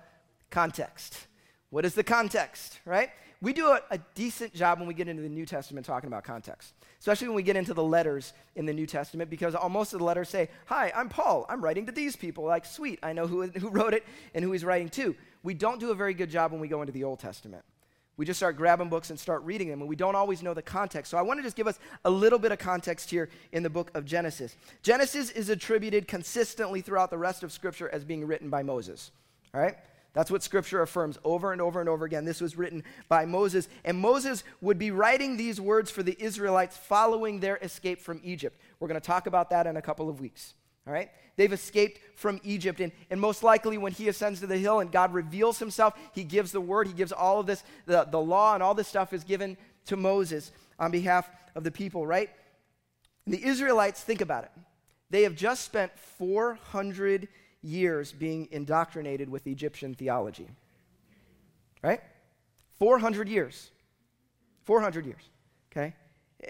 context? 0.49 1.27
What 1.69 1.85
is 1.85 1.95
the 1.95 2.03
context, 2.03 2.79
right? 2.85 3.09
We 3.41 3.53
do 3.53 3.67
a, 3.67 3.81
a, 3.91 3.99
decent 4.15 4.53
job 4.53 4.79
when 4.79 4.87
we 4.87 4.93
get 4.93 5.07
into 5.07 5.21
the 5.21 5.29
New 5.29 5.45
Testament 5.45 5.85
talking 5.85 6.07
about 6.07 6.23
context, 6.23 6.73
especially 6.99 7.27
when 7.27 7.35
we 7.35 7.43
get 7.43 7.55
into 7.55 7.73
the 7.73 7.83
letters 7.83 8.33
in 8.55 8.65
the 8.65 8.73
New 8.73 8.87
Testament, 8.87 9.29
because 9.29 9.55
most 9.69 9.93
of 9.93 9.99
the 9.99 10.05
letters 10.05 10.29
say, 10.29 10.49
Hi, 10.65 10.91
I'm 10.95 11.07
Paul. 11.07 11.45
I'm 11.47 11.63
writing 11.63 11.85
to 11.85 11.91
these 11.91 12.15
people. 12.15 12.45
Like, 12.45 12.65
sweet, 12.65 12.99
I 13.03 13.13
know 13.13 13.27
who, 13.27 13.43
who 13.43 13.69
wrote 13.69 13.93
it 13.93 14.03
and 14.33 14.43
who 14.43 14.51
he's 14.51 14.65
writing 14.65 14.89
to. 14.89 15.15
We 15.43 15.53
don't 15.53 15.79
do 15.79 15.91
a 15.91 15.95
very 15.95 16.15
good 16.15 16.31
job 16.31 16.51
when 16.51 16.59
we 16.59 16.67
go 16.67 16.81
into 16.81 16.93
the 16.93 17.03
Old 17.03 17.19
Testament. 17.19 17.63
We 18.17 18.25
just 18.25 18.39
start 18.39 18.57
grabbing 18.57 18.89
books 18.89 19.11
and 19.11 19.19
start 19.19 19.43
reading 19.43 19.67
them, 19.67 19.81
and 19.81 19.87
we 19.87 19.95
don't 19.95 20.15
always 20.15 20.41
know 20.41 20.55
the 20.55 20.63
context. 20.63 21.11
So 21.11 21.19
I 21.19 21.21
want 21.21 21.37
to 21.37 21.43
just 21.43 21.55
give 21.55 21.67
us 21.67 21.77
a 22.03 22.09
little 22.09 22.39
bit 22.39 22.51
of 22.51 22.57
context 22.57 23.11
here 23.11 23.29
in 23.51 23.61
the 23.61 23.69
book 23.69 23.91
of 23.93 24.05
Genesis. 24.05 24.55
Genesis 24.81 25.29
is 25.29 25.49
attributed 25.49 26.07
consistently 26.07 26.81
throughout 26.81 27.11
the 27.11 27.17
rest 27.19 27.43
of 27.43 27.51
Scripture 27.51 27.87
as 27.93 28.03
being 28.03 28.25
written 28.25 28.49
by 28.49 28.63
Moses. 28.63 29.11
All 29.53 29.61
right? 29.61 29.77
That's 30.13 30.31
what 30.31 30.41
scripture 30.41 30.81
affirms 30.81 31.17
over 31.23 31.51
and 31.51 31.61
over 31.61 31.79
and 31.79 31.87
over 31.87 32.05
again. 32.05 32.25
This 32.25 32.41
was 32.41 32.57
written 32.57 32.83
by 33.07 33.25
Moses, 33.25 33.67
and 33.85 33.99
Moses 33.99 34.43
would 34.61 34.79
be 34.79 34.91
writing 34.91 35.37
these 35.37 35.61
words 35.61 35.91
for 35.91 36.01
the 36.01 36.17
Israelites 36.19 36.75
following 36.75 37.39
their 37.39 37.57
escape 37.57 38.01
from 38.01 38.19
Egypt. 38.23 38.59
We're 38.79 38.87
going 38.87 38.99
to 38.99 39.05
talk 39.05 39.27
about 39.27 39.51
that 39.51 39.67
in 39.67 39.77
a 39.77 39.81
couple 39.81 40.09
of 40.09 40.19
weeks. 40.19 40.53
All 40.87 40.93
right? 40.93 41.11
They've 41.35 41.51
escaped 41.53 41.99
from 42.15 42.39
Egypt, 42.43 42.79
and, 42.79 42.91
and 43.11 43.21
most 43.21 43.43
likely 43.43 43.77
when 43.77 43.91
he 43.91 44.07
ascends 44.07 44.39
to 44.39 44.47
the 44.47 44.57
hill 44.57 44.79
and 44.79 44.91
God 44.91 45.13
reveals 45.13 45.59
himself, 45.59 45.93
he 46.13 46.23
gives 46.23 46.51
the 46.51 46.61
word, 46.61 46.87
he 46.87 46.93
gives 46.93 47.11
all 47.11 47.39
of 47.39 47.45
this, 47.45 47.63
the, 47.85 48.05
the 48.05 48.19
law 48.19 48.55
and 48.55 48.63
all 48.63 48.73
this 48.73 48.87
stuff 48.87 49.13
is 49.13 49.23
given 49.23 49.57
to 49.85 49.95
Moses 49.95 50.51
on 50.79 50.89
behalf 50.89 51.29
of 51.53 51.63
the 51.63 51.71
people, 51.71 52.07
right? 52.07 52.29
The 53.27 53.43
Israelites, 53.43 54.01
think 54.01 54.21
about 54.21 54.45
it. 54.45 54.51
They 55.09 55.23
have 55.23 55.35
just 55.35 55.63
spent 55.63 55.91
400 56.17 57.21
years 57.21 57.31
being 57.63 58.47
indoctrinated 58.51 59.29
with 59.29 59.47
Egyptian 59.47 59.93
theology. 59.93 60.47
Right? 61.83 62.01
400 62.79 63.27
years. 63.27 63.71
400 64.65 65.05
years. 65.05 65.29
Okay? 65.71 65.93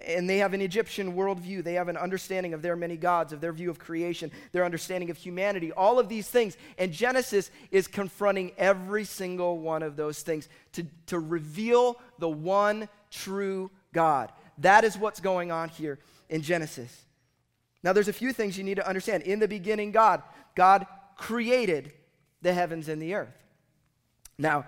And 0.05 0.29
they 0.29 0.39
have 0.39 0.53
an 0.53 0.61
Egyptian 0.61 1.15
worldview. 1.15 1.63
They 1.63 1.75
have 1.75 1.87
an 1.87 1.95
understanding 1.95 2.53
of 2.53 2.61
their 2.61 2.75
many 2.75 2.97
gods, 2.97 3.31
of 3.31 3.39
their 3.39 3.53
view 3.53 3.69
of 3.69 3.79
creation, 3.79 4.31
their 4.51 4.65
understanding 4.65 5.09
of 5.09 5.17
humanity, 5.17 5.71
all 5.71 5.97
of 5.97 6.09
these 6.09 6.27
things. 6.27 6.57
And 6.77 6.91
Genesis 6.91 7.51
is 7.71 7.87
confronting 7.87 8.51
every 8.57 9.05
single 9.05 9.59
one 9.59 9.83
of 9.83 9.95
those 9.95 10.21
things 10.21 10.49
to, 10.73 10.85
to 11.05 11.19
reveal 11.19 11.99
the 12.19 12.29
one 12.29 12.89
true 13.11 13.71
God. 13.93 14.31
That 14.57 14.83
is 14.83 14.97
what's 14.97 15.21
going 15.21 15.51
on 15.51 15.69
here 15.69 15.99
in 16.29 16.41
Genesis. 16.41 17.05
Now, 17.83 17.93
there's 17.93 18.09
a 18.09 18.13
few 18.13 18.33
things 18.33 18.57
you 18.57 18.63
need 18.63 18.75
to 18.75 18.87
understand. 18.87 19.23
In 19.23 19.39
the 19.39 19.47
beginning, 19.47 19.91
God. 19.91 20.21
God 20.55 20.85
created 21.17 21.91
the 22.41 22.53
heavens 22.53 22.87
and 22.87 23.01
the 23.01 23.15
earth. 23.15 23.35
Now, 24.37 24.65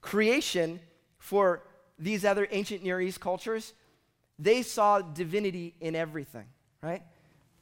creation 0.00 0.80
for 1.18 1.62
these 1.98 2.24
other 2.24 2.48
ancient 2.50 2.82
Near 2.82 3.00
East 3.00 3.20
cultures, 3.20 3.74
they 4.38 4.62
saw 4.62 5.00
divinity 5.00 5.74
in 5.80 5.94
everything, 5.94 6.46
right? 6.82 7.02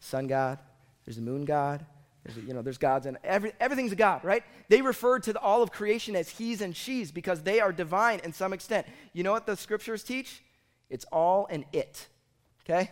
Sun 0.01 0.29
God, 0.29 0.59
there's 1.05 1.17
the 1.17 1.23
moon 1.23 1.45
God, 1.45 1.85
there's, 2.25 2.37
you 2.47 2.55
know, 2.55 2.63
there's 2.63 2.79
gods, 2.79 3.07
and 3.07 3.17
every, 3.25 3.53
everything's 3.59 3.93
a 3.93 3.97
God, 3.97 4.25
right? 4.25 4.45
They 4.69 4.83
referred 4.83 5.23
to 5.25 5.33
the, 5.33 5.41
all 5.41 5.63
of 5.63 5.73
creation 5.73 6.15
as 6.15 6.29
he's 6.29 6.61
and 6.61 6.77
she's 6.77 7.11
because 7.11 7.43
they 7.43 7.61
are 7.61 7.73
divine 7.73 8.21
in 8.23 8.33
some 8.33 8.53
extent. 8.53 8.87
You 9.13 9.25
know 9.25 9.33
what 9.33 9.47
the 9.47 9.57
scriptures 9.57 10.05
teach? 10.05 10.43
It's 10.91 11.05
all 11.11 11.47
an 11.51 11.65
it, 11.73 12.07
okay? 12.65 12.91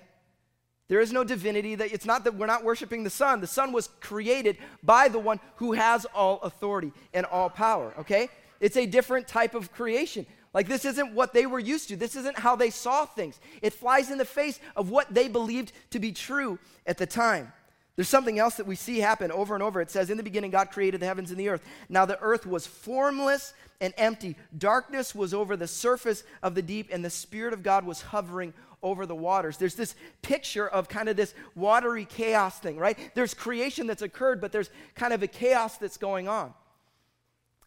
There 0.88 1.00
is 1.00 1.12
no 1.12 1.24
divinity 1.24 1.74
that 1.74 1.92
it's 1.92 2.06
not 2.06 2.24
that 2.24 2.34
we're 2.36 2.46
not 2.46 2.62
worshiping 2.62 3.02
the 3.02 3.10
sun. 3.10 3.40
The 3.40 3.46
sun 3.46 3.72
was 3.72 3.88
created 4.00 4.56
by 4.82 5.08
the 5.08 5.18
one 5.18 5.40
who 5.56 5.72
has 5.72 6.04
all 6.14 6.40
authority 6.42 6.92
and 7.12 7.26
all 7.26 7.50
power, 7.50 7.92
okay? 7.98 8.28
It's 8.60 8.76
a 8.76 8.86
different 8.86 9.26
type 9.26 9.54
of 9.54 9.72
creation. 9.72 10.26
Like 10.54 10.68
this 10.68 10.84
isn't 10.84 11.12
what 11.12 11.34
they 11.34 11.44
were 11.44 11.58
used 11.58 11.88
to. 11.88 11.96
This 11.96 12.16
isn't 12.16 12.38
how 12.38 12.56
they 12.56 12.70
saw 12.70 13.04
things. 13.04 13.38
It 13.62 13.74
flies 13.74 14.10
in 14.10 14.18
the 14.18 14.24
face 14.24 14.60
of 14.74 14.88
what 14.88 15.12
they 15.12 15.28
believed 15.28 15.72
to 15.90 15.98
be 15.98 16.12
true 16.12 16.58
at 16.86 16.98
the 16.98 17.06
time. 17.06 17.52
There's 17.96 18.08
something 18.08 18.38
else 18.38 18.56
that 18.56 18.66
we 18.66 18.76
see 18.76 18.98
happen 18.98 19.32
over 19.32 19.54
and 19.54 19.62
over. 19.62 19.80
It 19.80 19.90
says, 19.90 20.10
In 20.10 20.18
the 20.18 20.22
beginning, 20.22 20.50
God 20.50 20.70
created 20.70 21.00
the 21.00 21.06
heavens 21.06 21.30
and 21.30 21.40
the 21.40 21.48
earth. 21.48 21.64
Now 21.88 22.04
the 22.04 22.20
earth 22.20 22.46
was 22.46 22.66
formless 22.66 23.54
and 23.80 23.94
empty. 23.96 24.36
Darkness 24.56 25.14
was 25.14 25.32
over 25.32 25.56
the 25.56 25.66
surface 25.66 26.22
of 26.42 26.54
the 26.54 26.62
deep, 26.62 26.90
and 26.92 27.02
the 27.02 27.10
Spirit 27.10 27.54
of 27.54 27.62
God 27.62 27.86
was 27.86 28.02
hovering 28.02 28.52
over 28.82 29.06
the 29.06 29.14
waters. 29.14 29.56
There's 29.56 29.74
this 29.74 29.94
picture 30.20 30.68
of 30.68 30.90
kind 30.90 31.08
of 31.08 31.16
this 31.16 31.34
watery 31.54 32.04
chaos 32.04 32.58
thing, 32.58 32.76
right? 32.76 32.98
There's 33.14 33.32
creation 33.32 33.86
that's 33.86 34.02
occurred, 34.02 34.42
but 34.42 34.52
there's 34.52 34.70
kind 34.94 35.14
of 35.14 35.22
a 35.22 35.26
chaos 35.26 35.78
that's 35.78 35.96
going 35.96 36.28
on. 36.28 36.52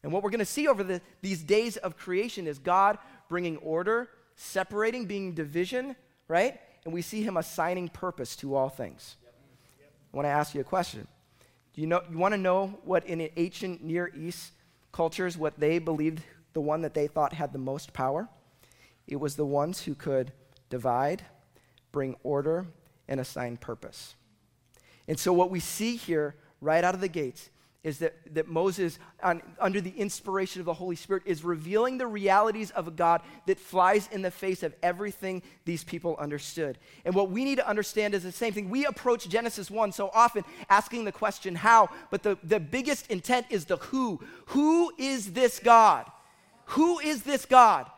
And 0.03 0.13
what 0.13 0.23
we're 0.23 0.29
going 0.29 0.39
to 0.39 0.45
see 0.45 0.67
over 0.67 0.83
the, 0.83 1.01
these 1.21 1.41
days 1.41 1.75
of 1.77 1.97
creation 1.97 2.45
is 2.45 2.59
God 2.59 2.99
bringing 3.27 3.57
order, 3.57 4.09
separating, 4.35 5.05
being 5.05 5.33
division, 5.33 5.95
right? 6.27 6.59
And 6.85 6.93
we 6.93 7.01
see 7.01 7.23
him 7.23 7.35
assigning 7.35 7.89
purpose 7.89 8.35
to 8.37 8.55
all 8.55 8.69
things. 8.69 9.17
I 10.11 10.17
want 10.17 10.25
to 10.25 10.29
ask 10.29 10.55
you 10.55 10.61
a 10.61 10.65
question. 10.65 11.07
Do 11.73 11.81
you, 11.81 11.87
know, 11.87 12.01
you 12.09 12.17
want 12.17 12.33
to 12.33 12.37
know 12.37 12.79
what 12.83 13.05
in 13.05 13.19
the 13.19 13.31
ancient 13.39 13.83
Near 13.83 14.11
East 14.15 14.53
cultures, 14.91 15.37
what 15.37 15.59
they 15.59 15.79
believed 15.79 16.21
the 16.53 16.61
one 16.61 16.81
that 16.81 16.93
they 16.93 17.07
thought 17.07 17.33
had 17.33 17.53
the 17.53 17.59
most 17.59 17.93
power? 17.93 18.27
It 19.07 19.17
was 19.17 19.35
the 19.35 19.45
ones 19.45 19.83
who 19.83 19.95
could 19.95 20.31
divide, 20.69 21.23
bring 21.91 22.15
order, 22.23 22.67
and 23.07 23.19
assign 23.19 23.57
purpose. 23.57 24.15
And 25.07 25.19
so, 25.19 25.33
what 25.33 25.49
we 25.49 25.59
see 25.59 25.95
here 25.95 26.35
right 26.61 26.83
out 26.83 26.95
of 26.95 27.01
the 27.01 27.07
gates 27.07 27.49
is 27.81 27.99
that, 27.99 28.13
that 28.33 28.47
Moses, 28.47 28.99
on, 29.23 29.41
under 29.57 29.79
the 29.79 29.91
inspiration 29.91 30.59
of 30.59 30.65
the 30.65 30.73
Holy 30.73 30.97
Spirit, 30.97 31.23
is 31.25 31.45
revealing 31.45 31.97
the 31.97 32.07
realities 32.07 32.71
of 32.71 32.89
a 32.89 32.91
God 32.91 33.21
that 33.45 33.57
flies 33.57 34.09
in 34.11 34.21
the 34.21 34.31
face 34.31 34.63
of 34.63 34.75
everything 34.83 35.41
these 35.63 35.85
people 35.85 36.17
understood. 36.17 36.77
And 37.05 37.15
what 37.15 37.31
we 37.31 37.45
need 37.45 37.55
to 37.55 37.67
understand 37.67 38.13
is 38.13 38.23
the 38.23 38.33
same 38.33 38.51
thing. 38.51 38.69
We 38.69 38.85
approach 38.85 39.29
Genesis 39.29 39.71
1 39.71 39.93
so 39.93 40.11
often 40.13 40.43
asking 40.69 41.05
the 41.05 41.13
question, 41.13 41.55
how? 41.55 41.89
But 42.11 42.21
the, 42.21 42.37
the 42.43 42.59
biggest 42.59 43.09
intent 43.09 43.45
is 43.49 43.63
the 43.65 43.77
who. 43.77 44.19
Who 44.47 44.91
is 44.97 45.31
this 45.31 45.59
God? 45.59 46.05
Who 46.65 46.99
is 46.99 47.23
this 47.23 47.45
God 47.45 47.89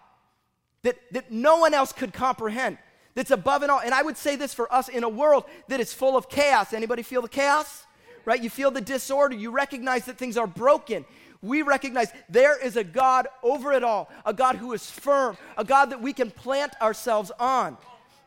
that, 0.84 0.98
that 1.12 1.32
no 1.32 1.58
one 1.58 1.74
else 1.74 1.92
could 1.92 2.14
comprehend? 2.14 2.78
That's 3.16 3.32
above 3.32 3.64
and 3.64 3.72
all. 3.72 3.80
And 3.80 3.96
I 3.96 4.04
would 4.04 4.16
say 4.16 4.36
this 4.36 4.54
for 4.54 4.72
us 4.72 4.90
in 4.90 5.04
a 5.04 5.10
world 5.10 5.46
that 5.70 5.80
is 5.80 5.92
full 5.92 6.16
of 6.16 6.30
chaos. 6.30 6.72
Anybody 6.72 7.02
feel 7.02 7.24
the 7.24 7.28
chaos? 7.28 7.86
Right? 8.26 8.42
You 8.42 8.50
feel 8.50 8.72
the 8.72 8.82
disorder. 8.82 9.36
You 9.36 9.52
recognize 9.52 10.06
that 10.06 10.18
things 10.18 10.38
are 10.38 10.48
broken. 10.48 11.06
We 11.42 11.64
recognize 11.64 12.12
there 12.30 12.64
is 12.64 12.78
a 12.78 12.84
God 12.84 13.28
over 13.42 13.74
it 13.74 13.84
all, 13.84 14.10
a 14.26 14.34
God 14.34 14.58
who 14.58 14.74
is 14.74 14.90
firm, 14.90 15.38
a 15.58 15.64
God 15.64 15.90
that 15.90 16.02
we 16.02 16.14
can 16.14 16.30
plant 16.30 16.74
ourselves 16.82 17.32
on. 17.40 17.78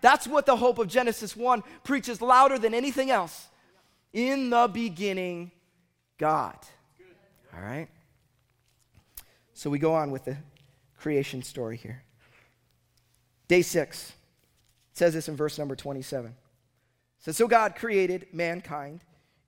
That's 0.00 0.26
what 0.26 0.46
the 0.46 0.56
hope 0.56 0.78
of 0.78 0.88
Genesis 0.88 1.36
1 1.36 1.62
preaches 1.84 2.20
louder 2.20 2.58
than 2.58 2.74
anything 2.74 3.10
else. 3.10 3.46
In 4.12 4.50
the 4.50 4.68
beginning, 4.72 5.50
God. 6.18 6.58
All 7.54 7.62
right? 7.62 7.88
So 9.54 9.70
we 9.70 9.78
go 9.78 9.94
on 9.94 10.10
with 10.10 10.24
the 10.24 10.36
creation 10.98 11.42
story 11.42 11.76
here. 11.76 12.02
Day 13.46 13.62
six 13.62 14.12
says 14.92 15.14
this 15.14 15.28
in 15.28 15.36
verse 15.36 15.58
number 15.58 15.76
27. 15.76 16.30
It 16.30 16.34
says, 17.18 17.36
So 17.36 17.46
God 17.46 17.76
created 17.76 18.26
mankind 18.32 19.00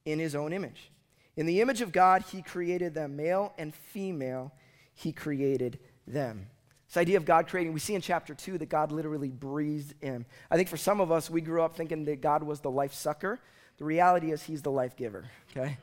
in 0.06 0.18
his 0.18 0.34
own 0.34 0.54
image. 0.54 0.90
In 1.36 1.44
the 1.44 1.60
image 1.60 1.82
of 1.82 1.92
God, 1.92 2.24
he 2.32 2.40
created 2.40 2.94
them, 2.94 3.16
male 3.16 3.52
and 3.58 3.74
female, 3.74 4.52
he 4.94 5.12
created 5.12 5.78
them. 6.06 6.46
This 6.88 6.96
idea 6.96 7.18
of 7.18 7.24
God 7.26 7.48
creating, 7.48 7.74
we 7.74 7.80
see 7.80 7.94
in 7.94 8.00
chapter 8.00 8.32
2 8.32 8.58
that 8.58 8.68
God 8.70 8.92
literally 8.92 9.28
breathed 9.28 9.94
in. 10.00 10.24
I 10.50 10.56
think 10.56 10.68
for 10.68 10.76
some 10.76 11.00
of 11.00 11.12
us, 11.12 11.28
we 11.28 11.40
grew 11.40 11.60
up 11.60 11.76
thinking 11.76 12.04
that 12.06 12.22
God 12.22 12.42
was 12.42 12.60
the 12.60 12.70
life 12.70 12.94
sucker. 12.94 13.40
The 13.76 13.84
reality 13.84 14.30
is, 14.30 14.42
he's 14.42 14.62
the 14.62 14.70
life 14.70 14.96
giver, 14.96 15.26
okay? 15.50 15.76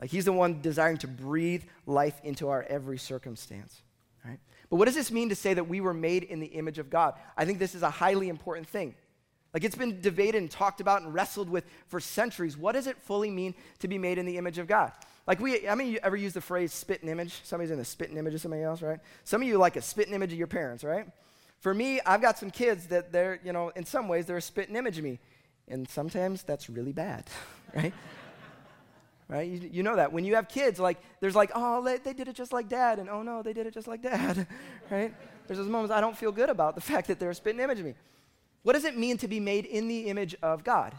Like, 0.00 0.10
he's 0.10 0.26
the 0.26 0.32
one 0.32 0.60
desiring 0.60 0.98
to 0.98 1.08
breathe 1.08 1.64
life 1.86 2.20
into 2.22 2.48
our 2.50 2.62
every 2.62 2.98
circumstance, 2.98 3.82
right? 4.24 4.38
But 4.68 4.76
what 4.76 4.84
does 4.84 4.94
this 4.94 5.10
mean 5.10 5.30
to 5.30 5.34
say 5.34 5.54
that 5.54 5.68
we 5.68 5.80
were 5.80 5.94
made 5.94 6.24
in 6.24 6.40
the 6.40 6.46
image 6.46 6.78
of 6.78 6.90
God? 6.90 7.14
I 7.36 7.44
think 7.44 7.58
this 7.58 7.74
is 7.74 7.82
a 7.82 7.90
highly 7.90 8.28
important 8.28 8.68
thing. 8.68 8.94
Like 9.54 9.62
it's 9.62 9.76
been 9.76 10.00
debated 10.00 10.38
and 10.38 10.50
talked 10.50 10.80
about 10.80 11.02
and 11.02 11.14
wrestled 11.14 11.48
with 11.48 11.64
for 11.86 12.00
centuries. 12.00 12.56
What 12.56 12.72
does 12.72 12.88
it 12.88 12.98
fully 12.98 13.30
mean 13.30 13.54
to 13.78 13.88
be 13.88 13.96
made 13.98 14.18
in 14.18 14.26
the 14.26 14.36
image 14.36 14.58
of 14.58 14.66
God? 14.66 14.92
Like 15.26 15.40
we, 15.40 15.68
I 15.68 15.76
mean, 15.76 15.88
you 15.88 16.00
ever 16.02 16.16
use 16.16 16.34
the 16.34 16.40
phrase 16.40 16.72
spit 16.72 16.98
spitting 16.98 17.08
image? 17.08 17.40
Somebody's 17.44 17.70
in 17.70 17.78
the 17.78 17.84
spitting 17.84 18.16
image 18.16 18.34
of 18.34 18.40
somebody 18.40 18.64
else, 18.64 18.82
right? 18.82 18.98
Some 19.22 19.40
of 19.40 19.48
you 19.48 19.56
like 19.56 19.76
a 19.76 19.80
spitting 19.80 20.12
image 20.12 20.32
of 20.32 20.38
your 20.38 20.48
parents, 20.48 20.82
right? 20.82 21.06
For 21.60 21.72
me, 21.72 22.00
I've 22.04 22.20
got 22.20 22.36
some 22.36 22.50
kids 22.50 22.88
that 22.88 23.10
they're, 23.12 23.40
you 23.42 23.52
know, 23.52 23.70
in 23.70 23.86
some 23.86 24.08
ways 24.08 24.26
they're 24.26 24.36
a 24.36 24.42
spit 24.42 24.64
spitting 24.64 24.76
image 24.76 24.98
of 24.98 25.04
me. 25.04 25.18
And 25.68 25.88
sometimes 25.88 26.42
that's 26.42 26.68
really 26.68 26.92
bad, 26.92 27.24
right? 27.74 27.94
right? 29.28 29.48
You, 29.48 29.70
you, 29.72 29.82
know 29.82 29.96
that. 29.96 30.12
When 30.12 30.24
you 30.24 30.34
have 30.34 30.48
kids, 30.48 30.78
like, 30.78 30.98
there's 31.20 31.34
like, 31.34 31.52
oh, 31.54 31.82
they, 31.82 31.98
they 31.98 32.12
did 32.12 32.28
it 32.28 32.34
just 32.34 32.52
like 32.52 32.68
dad, 32.68 32.98
and 32.98 33.08
oh 33.08 33.22
no, 33.22 33.42
they 33.42 33.54
did 33.54 33.66
it 33.66 33.72
just 33.72 33.88
like 33.88 34.02
dad, 34.02 34.46
right? 34.90 35.14
There's 35.46 35.58
those 35.58 35.68
moments 35.68 35.94
I 35.94 36.00
don't 36.00 36.16
feel 36.16 36.32
good 36.32 36.50
about 36.50 36.74
the 36.74 36.80
fact 36.92 37.08
that 37.08 37.18
they're 37.18 37.30
a 37.30 37.34
spitting 37.34 37.60
image 37.60 37.78
of 37.78 37.86
me. 37.86 37.94
What 38.64 38.72
does 38.72 38.84
it 38.84 38.98
mean 38.98 39.18
to 39.18 39.28
be 39.28 39.38
made 39.38 39.66
in 39.66 39.88
the 39.88 40.08
image 40.08 40.34
of 40.42 40.64
God? 40.64 40.94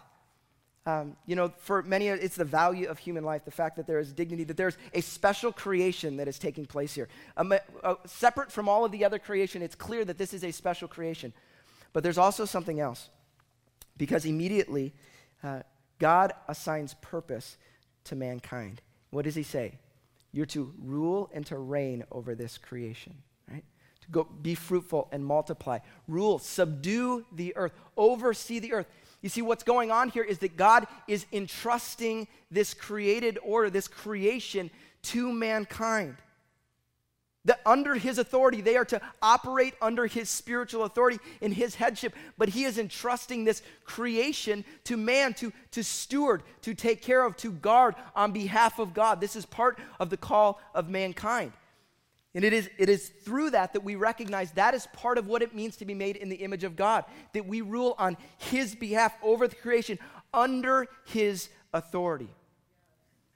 Um, 0.85 1.17
you 1.25 1.35
know, 1.35 1.51
for 1.57 1.81
many, 1.81 2.07
it's 2.07 2.35
the 2.35 2.45
value 2.45 2.87
of 2.87 2.99
human 2.99 3.23
life, 3.23 3.43
the 3.43 3.49
fact 3.49 3.75
that 3.77 3.87
there 3.87 3.97
is 3.97 4.13
dignity, 4.13 4.43
that 4.43 4.55
there's 4.55 4.77
a 4.93 5.01
special 5.01 5.51
creation 5.51 6.17
that 6.17 6.27
is 6.27 6.37
taking 6.37 6.67
place 6.67 6.93
here. 6.93 7.09
Um, 7.35 7.53
uh, 7.83 7.95
separate 8.05 8.51
from 8.51 8.69
all 8.69 8.85
of 8.85 8.91
the 8.91 9.03
other 9.03 9.17
creation, 9.17 9.63
it's 9.63 9.73
clear 9.73 10.05
that 10.05 10.19
this 10.19 10.31
is 10.31 10.43
a 10.43 10.51
special 10.51 10.87
creation. 10.87 11.33
But 11.91 12.03
there's 12.03 12.19
also 12.19 12.45
something 12.45 12.79
else, 12.79 13.09
because 13.97 14.25
immediately 14.25 14.93
uh, 15.41 15.61
God 15.97 16.33
assigns 16.47 16.93
purpose 17.01 17.57
to 18.03 18.15
mankind. 18.15 18.79
What 19.09 19.25
does 19.25 19.33
he 19.33 19.43
say? 19.43 19.79
You're 20.31 20.45
to 20.47 20.71
rule 20.79 21.31
and 21.33 21.45
to 21.47 21.57
reign 21.57 22.03
over 22.11 22.35
this 22.35 22.59
creation. 22.59 23.23
Go 24.11 24.23
be 24.41 24.55
fruitful 24.55 25.07
and 25.11 25.25
multiply. 25.25 25.79
Rule, 26.07 26.39
subdue 26.39 27.25
the 27.31 27.55
earth, 27.55 27.73
oversee 27.97 28.59
the 28.59 28.73
earth. 28.73 28.87
You 29.21 29.29
see, 29.29 29.41
what's 29.41 29.63
going 29.63 29.89
on 29.89 30.09
here 30.09 30.23
is 30.23 30.39
that 30.39 30.55
God 30.55 30.85
is 31.07 31.25
entrusting 31.33 32.27
this 32.51 32.73
created 32.73 33.39
order, 33.43 33.69
this 33.69 33.87
creation, 33.87 34.69
to 35.03 35.33
mankind. 35.33 36.17
That 37.45 37.61
under 37.65 37.95
his 37.95 38.17
authority, 38.17 38.61
they 38.61 38.75
are 38.75 38.85
to 38.85 39.01
operate 39.21 39.75
under 39.81 40.07
his 40.07 40.29
spiritual 40.29 40.83
authority 40.83 41.19
in 41.41 41.51
his 41.51 41.75
headship. 41.75 42.15
But 42.37 42.49
he 42.49 42.65
is 42.65 42.77
entrusting 42.77 43.45
this 43.45 43.61
creation 43.83 44.65
to 44.85 44.97
man 44.97 45.33
to, 45.35 45.53
to 45.71 45.83
steward, 45.83 46.43
to 46.63 46.73
take 46.73 47.01
care 47.01 47.23
of, 47.23 47.37
to 47.37 47.51
guard 47.51 47.95
on 48.15 48.31
behalf 48.31 48.79
of 48.79 48.93
God. 48.93 49.21
This 49.21 49.35
is 49.35 49.45
part 49.45 49.79
of 49.99 50.09
the 50.09 50.17
call 50.17 50.59
of 50.73 50.89
mankind. 50.89 51.51
And 52.35 52.43
it 52.43 52.51
is, 52.51 52.69
it 52.77 52.89
is 52.89 53.07
through 53.07 53.51
that 53.51 53.71
that 53.73 53.83
we 53.83 53.95
recognize 53.95 54.51
that 54.51 54.73
is 54.73 54.85
part 54.87 55.17
of 55.17 55.25
what 55.25 55.41
it 55.41 55.55
means 55.55 55.77
to 55.77 55.85
be 55.85 55.93
made 55.93 56.17
in 56.17 56.27
the 56.27 56.35
image 56.35 56.65
of 56.65 56.75
God, 56.75 57.05
that 57.31 57.47
we 57.47 57.61
rule 57.61 57.95
on 57.97 58.17
His 58.37 58.75
behalf 58.75 59.15
over 59.23 59.47
the 59.47 59.55
creation 59.55 59.97
under 60.33 60.87
His 61.05 61.47
authority. 61.73 62.27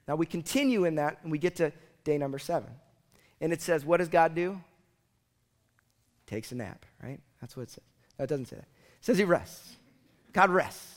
Now 0.06 0.16
we 0.16 0.26
continue 0.26 0.84
in 0.84 0.96
that 0.96 1.18
and 1.22 1.32
we 1.32 1.38
get 1.38 1.56
to 1.56 1.72
day 2.04 2.18
number 2.18 2.38
seven. 2.38 2.68
And 3.40 3.54
it 3.54 3.62
says, 3.62 3.86
What 3.86 3.96
does 3.96 4.10
God 4.10 4.34
do? 4.34 4.60
Takes 6.26 6.52
a 6.52 6.54
nap, 6.54 6.84
right? 7.02 7.20
That's 7.40 7.56
what 7.56 7.62
it 7.64 7.70
says. 7.70 7.84
No, 8.18 8.24
it 8.24 8.28
doesn't 8.28 8.46
say 8.46 8.56
that. 8.56 8.68
It 8.98 9.04
says 9.04 9.16
He 9.16 9.24
rests. 9.24 9.76
God 10.34 10.50
rests. 10.50 10.96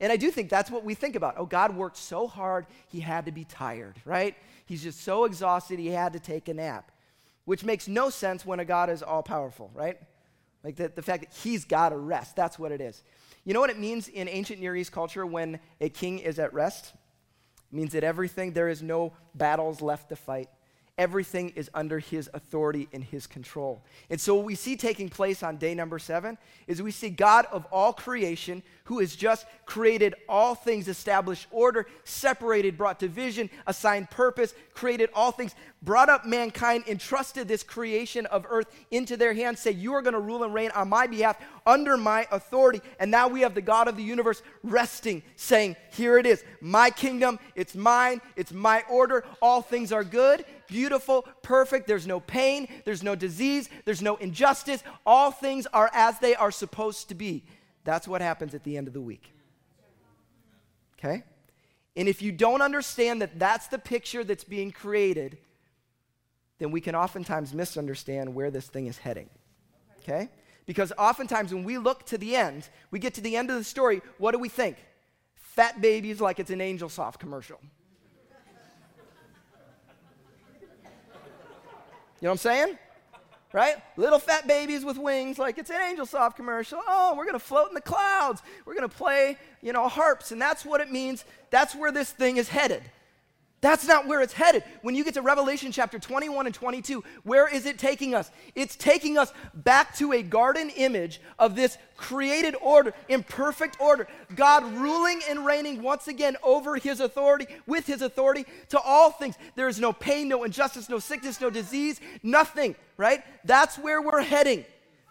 And 0.00 0.10
I 0.10 0.16
do 0.16 0.30
think 0.30 0.48
that's 0.48 0.70
what 0.70 0.82
we 0.82 0.94
think 0.94 1.14
about. 1.14 1.34
Oh, 1.36 1.44
God 1.44 1.76
worked 1.76 1.98
so 1.98 2.26
hard, 2.26 2.64
He 2.88 3.00
had 3.00 3.26
to 3.26 3.32
be 3.32 3.44
tired, 3.44 4.00
right? 4.06 4.34
He's 4.64 4.82
just 4.82 5.02
so 5.02 5.26
exhausted, 5.26 5.78
He 5.78 5.88
had 5.88 6.14
to 6.14 6.20
take 6.20 6.48
a 6.48 6.54
nap 6.54 6.90
which 7.48 7.64
makes 7.64 7.88
no 7.88 8.10
sense 8.10 8.44
when 8.44 8.60
a 8.60 8.64
God 8.66 8.90
is 8.90 9.02
all 9.02 9.22
powerful, 9.22 9.70
right? 9.72 9.98
Like 10.62 10.76
the, 10.76 10.92
the 10.94 11.00
fact 11.00 11.24
that 11.24 11.32
he's 11.32 11.64
got 11.64 11.88
to 11.88 11.96
rest. 11.96 12.36
That's 12.36 12.58
what 12.58 12.72
it 12.72 12.82
is. 12.82 13.02
You 13.46 13.54
know 13.54 13.60
what 13.60 13.70
it 13.70 13.78
means 13.78 14.06
in 14.06 14.28
ancient 14.28 14.60
Near 14.60 14.76
East 14.76 14.92
culture 14.92 15.24
when 15.24 15.58
a 15.80 15.88
king 15.88 16.18
is 16.18 16.38
at 16.38 16.52
rest? 16.52 16.92
It 17.72 17.74
means 17.74 17.92
that 17.92 18.04
everything, 18.04 18.52
there 18.52 18.68
is 18.68 18.82
no 18.82 19.14
battles 19.34 19.80
left 19.80 20.10
to 20.10 20.16
fight 20.16 20.50
everything 20.98 21.50
is 21.50 21.70
under 21.72 22.00
his 22.00 22.28
authority 22.34 22.88
and 22.92 23.02
his 23.02 23.26
control. 23.26 23.80
And 24.10 24.20
so, 24.20 24.34
what 24.34 24.44
we 24.44 24.56
see 24.56 24.76
taking 24.76 25.08
place 25.08 25.42
on 25.42 25.56
day 25.56 25.74
number 25.74 25.98
seven 25.98 26.36
is 26.66 26.82
we 26.82 26.90
see 26.90 27.08
God 27.08 27.46
of 27.52 27.64
all 27.72 27.92
creation, 27.92 28.62
who 28.84 28.98
has 28.98 29.14
just 29.14 29.46
created 29.64 30.14
all 30.28 30.54
things, 30.54 30.88
established 30.88 31.46
order, 31.50 31.86
separated, 32.04 32.76
brought 32.76 32.98
division, 32.98 33.48
assigned 33.66 34.10
purpose, 34.10 34.54
created 34.74 35.08
all 35.14 35.30
things, 35.30 35.54
brought 35.82 36.08
up 36.08 36.26
mankind, 36.26 36.84
entrusted 36.88 37.46
this 37.46 37.62
creation 37.62 38.26
of 38.26 38.44
earth 38.50 38.66
into 38.90 39.16
their 39.16 39.32
hands, 39.32 39.60
say, 39.60 39.70
You 39.70 39.94
are 39.94 40.02
going 40.02 40.14
to 40.14 40.20
rule 40.20 40.42
and 40.42 40.52
reign 40.52 40.72
on 40.74 40.88
my 40.88 41.06
behalf 41.06 41.38
under 41.64 41.96
my 41.96 42.26
authority. 42.32 42.82
And 42.98 43.10
now 43.10 43.28
we 43.28 43.42
have 43.42 43.54
the 43.54 43.62
God 43.62 43.86
of 43.86 43.96
the 43.96 44.02
universe 44.02 44.42
resting, 44.64 45.22
saying, 45.36 45.76
Here 45.92 46.18
it 46.18 46.26
is, 46.26 46.42
my 46.60 46.90
kingdom, 46.90 47.38
it's 47.54 47.76
mine, 47.76 48.20
it's 48.34 48.52
my 48.52 48.82
order, 48.90 49.24
all 49.40 49.62
things 49.62 49.92
are 49.92 50.04
good 50.04 50.44
beautiful, 50.68 51.26
perfect. 51.42 51.86
There's 51.86 52.06
no 52.06 52.20
pain, 52.20 52.68
there's 52.84 53.02
no 53.02 53.14
disease, 53.14 53.68
there's 53.84 54.02
no 54.02 54.16
injustice. 54.16 54.82
All 55.04 55.30
things 55.30 55.66
are 55.72 55.90
as 55.92 56.18
they 56.20 56.34
are 56.36 56.50
supposed 56.50 57.08
to 57.08 57.14
be. 57.14 57.44
That's 57.84 58.06
what 58.06 58.20
happens 58.20 58.54
at 58.54 58.62
the 58.64 58.76
end 58.76 58.86
of 58.86 58.94
the 58.94 59.00
week. 59.00 59.32
Okay? 60.98 61.22
And 61.96 62.08
if 62.08 62.22
you 62.22 62.30
don't 62.30 62.62
understand 62.62 63.22
that 63.22 63.38
that's 63.38 63.66
the 63.68 63.78
picture 63.78 64.22
that's 64.22 64.44
being 64.44 64.70
created, 64.70 65.38
then 66.58 66.70
we 66.70 66.80
can 66.80 66.94
oftentimes 66.94 67.54
misunderstand 67.54 68.34
where 68.34 68.50
this 68.50 68.66
thing 68.66 68.86
is 68.86 68.98
heading. 68.98 69.28
Okay? 70.00 70.28
Because 70.66 70.92
oftentimes 70.98 71.54
when 71.54 71.64
we 71.64 71.78
look 71.78 72.04
to 72.06 72.18
the 72.18 72.36
end, 72.36 72.68
we 72.90 72.98
get 72.98 73.14
to 73.14 73.20
the 73.20 73.36
end 73.36 73.50
of 73.50 73.56
the 73.56 73.64
story, 73.64 74.02
what 74.18 74.32
do 74.32 74.38
we 74.38 74.48
think? 74.48 74.76
Fat 75.34 75.80
babies 75.80 76.20
like 76.20 76.38
it's 76.38 76.50
an 76.50 76.60
Angel 76.60 76.88
Soft 76.88 77.18
commercial. 77.18 77.58
You 82.20 82.26
know 82.26 82.30
what 82.30 82.32
I'm 82.32 82.38
saying? 82.38 82.78
Right? 83.52 83.76
Little 83.96 84.18
fat 84.18 84.46
babies 84.46 84.84
with 84.84 84.98
wings, 84.98 85.38
like 85.38 85.56
it's 85.56 85.70
an 85.70 85.80
Angel 85.80 86.04
Soft 86.04 86.36
commercial. 86.36 86.80
Oh, 86.86 87.14
we're 87.16 87.24
going 87.24 87.34
to 87.34 87.38
float 87.38 87.68
in 87.68 87.74
the 87.74 87.80
clouds. 87.80 88.42
We're 88.66 88.74
going 88.74 88.88
to 88.88 88.94
play, 88.94 89.38
you 89.62 89.72
know, 89.72 89.88
harps. 89.88 90.32
And 90.32 90.42
that's 90.42 90.64
what 90.64 90.80
it 90.80 90.90
means. 90.90 91.24
That's 91.50 91.74
where 91.74 91.90
this 91.90 92.10
thing 92.10 92.36
is 92.36 92.48
headed. 92.48 92.82
That's 93.60 93.86
not 93.88 94.06
where 94.06 94.20
it's 94.20 94.32
headed. 94.32 94.62
When 94.82 94.94
you 94.94 95.02
get 95.02 95.14
to 95.14 95.22
Revelation 95.22 95.72
chapter 95.72 95.98
21 95.98 96.46
and 96.46 96.54
22, 96.54 97.02
where 97.24 97.52
is 97.52 97.66
it 97.66 97.76
taking 97.76 98.14
us? 98.14 98.30
It's 98.54 98.76
taking 98.76 99.18
us 99.18 99.32
back 99.52 99.96
to 99.96 100.12
a 100.12 100.22
garden 100.22 100.70
image 100.70 101.20
of 101.40 101.56
this 101.56 101.76
created 101.96 102.54
order, 102.62 102.94
in 103.08 103.24
perfect 103.24 103.80
order. 103.80 104.06
God 104.36 104.62
ruling 104.74 105.20
and 105.28 105.44
reigning 105.44 105.82
once 105.82 106.06
again 106.06 106.36
over 106.44 106.76
his 106.76 107.00
authority, 107.00 107.46
with 107.66 107.84
his 107.84 108.00
authority 108.00 108.46
to 108.68 108.78
all 108.78 109.10
things. 109.10 109.36
There 109.56 109.68
is 109.68 109.80
no 109.80 109.92
pain, 109.92 110.28
no 110.28 110.44
injustice, 110.44 110.88
no 110.88 111.00
sickness, 111.00 111.40
no 111.40 111.50
disease, 111.50 112.00
nothing, 112.22 112.76
right? 112.96 113.24
That's 113.44 113.76
where 113.76 114.00
we're 114.00 114.22
heading. 114.22 114.64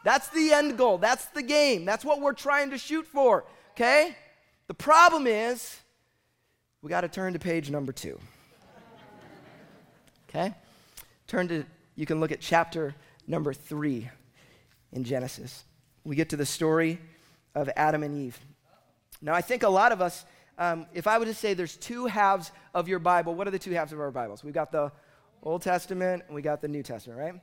That's 0.06 0.30
the 0.30 0.54
end 0.54 0.78
goal. 0.78 1.00
That's 1.00 1.26
the 1.26 1.44
game. 1.44 1.84
That's 1.84 2.06
what 2.06 2.22
we're 2.22 2.32
trying 2.32 2.70
to 2.70 2.78
shoot 2.78 3.06
for, 3.08 3.44
okay? 3.72 4.16
The 4.68 4.74
problem 4.74 5.28
is, 5.28 5.82
we 6.82 6.90
got 6.90 7.02
to 7.02 7.10
turn 7.10 7.34
to 7.34 7.40
page 7.40 7.70
number 7.70 7.92
two. 7.92 8.18
Okay? 10.30 10.54
Turn 11.28 11.48
to, 11.48 11.64
you 11.96 12.06
can 12.06 12.20
look 12.20 12.32
at 12.32 12.40
chapter 12.40 12.96
number 13.28 13.54
three 13.54 14.10
in 14.92 15.04
Genesis. 15.04 15.64
We 16.04 16.16
get 16.16 16.30
to 16.30 16.38
the 16.38 16.46
story 16.46 17.00
of 17.56 17.70
Adam 17.76 18.04
and 18.04 18.16
Eve. 18.16 18.40
Now, 19.22 19.34
I 19.34 19.42
think 19.42 19.64
a 19.64 19.70
lot 19.70 19.92
of 19.92 20.02
us, 20.02 20.26
um, 20.58 20.86
if 20.94 21.08
I 21.08 21.18
were 21.18 21.26
to 21.26 21.34
say 21.34 21.54
there's 21.54 21.76
two 21.76 22.06
halves 22.06 22.52
of 22.74 22.88
your 22.88 23.00
Bible, 23.00 23.36
what 23.36 23.48
are 23.48 23.52
the 23.52 23.60
two 23.60 23.72
halves 23.72 23.94
of 23.94 24.00
our 24.00 24.12
Bibles? 24.12 24.44
We've 24.44 24.54
got 24.54 24.72
the 24.72 24.92
Old 25.44 25.62
Testament 25.62 26.24
and 26.28 26.36
we 26.36 26.42
got 26.42 26.62
the 26.62 26.68
New 26.68 26.84
Testament, 26.84 27.20
right? 27.20 27.34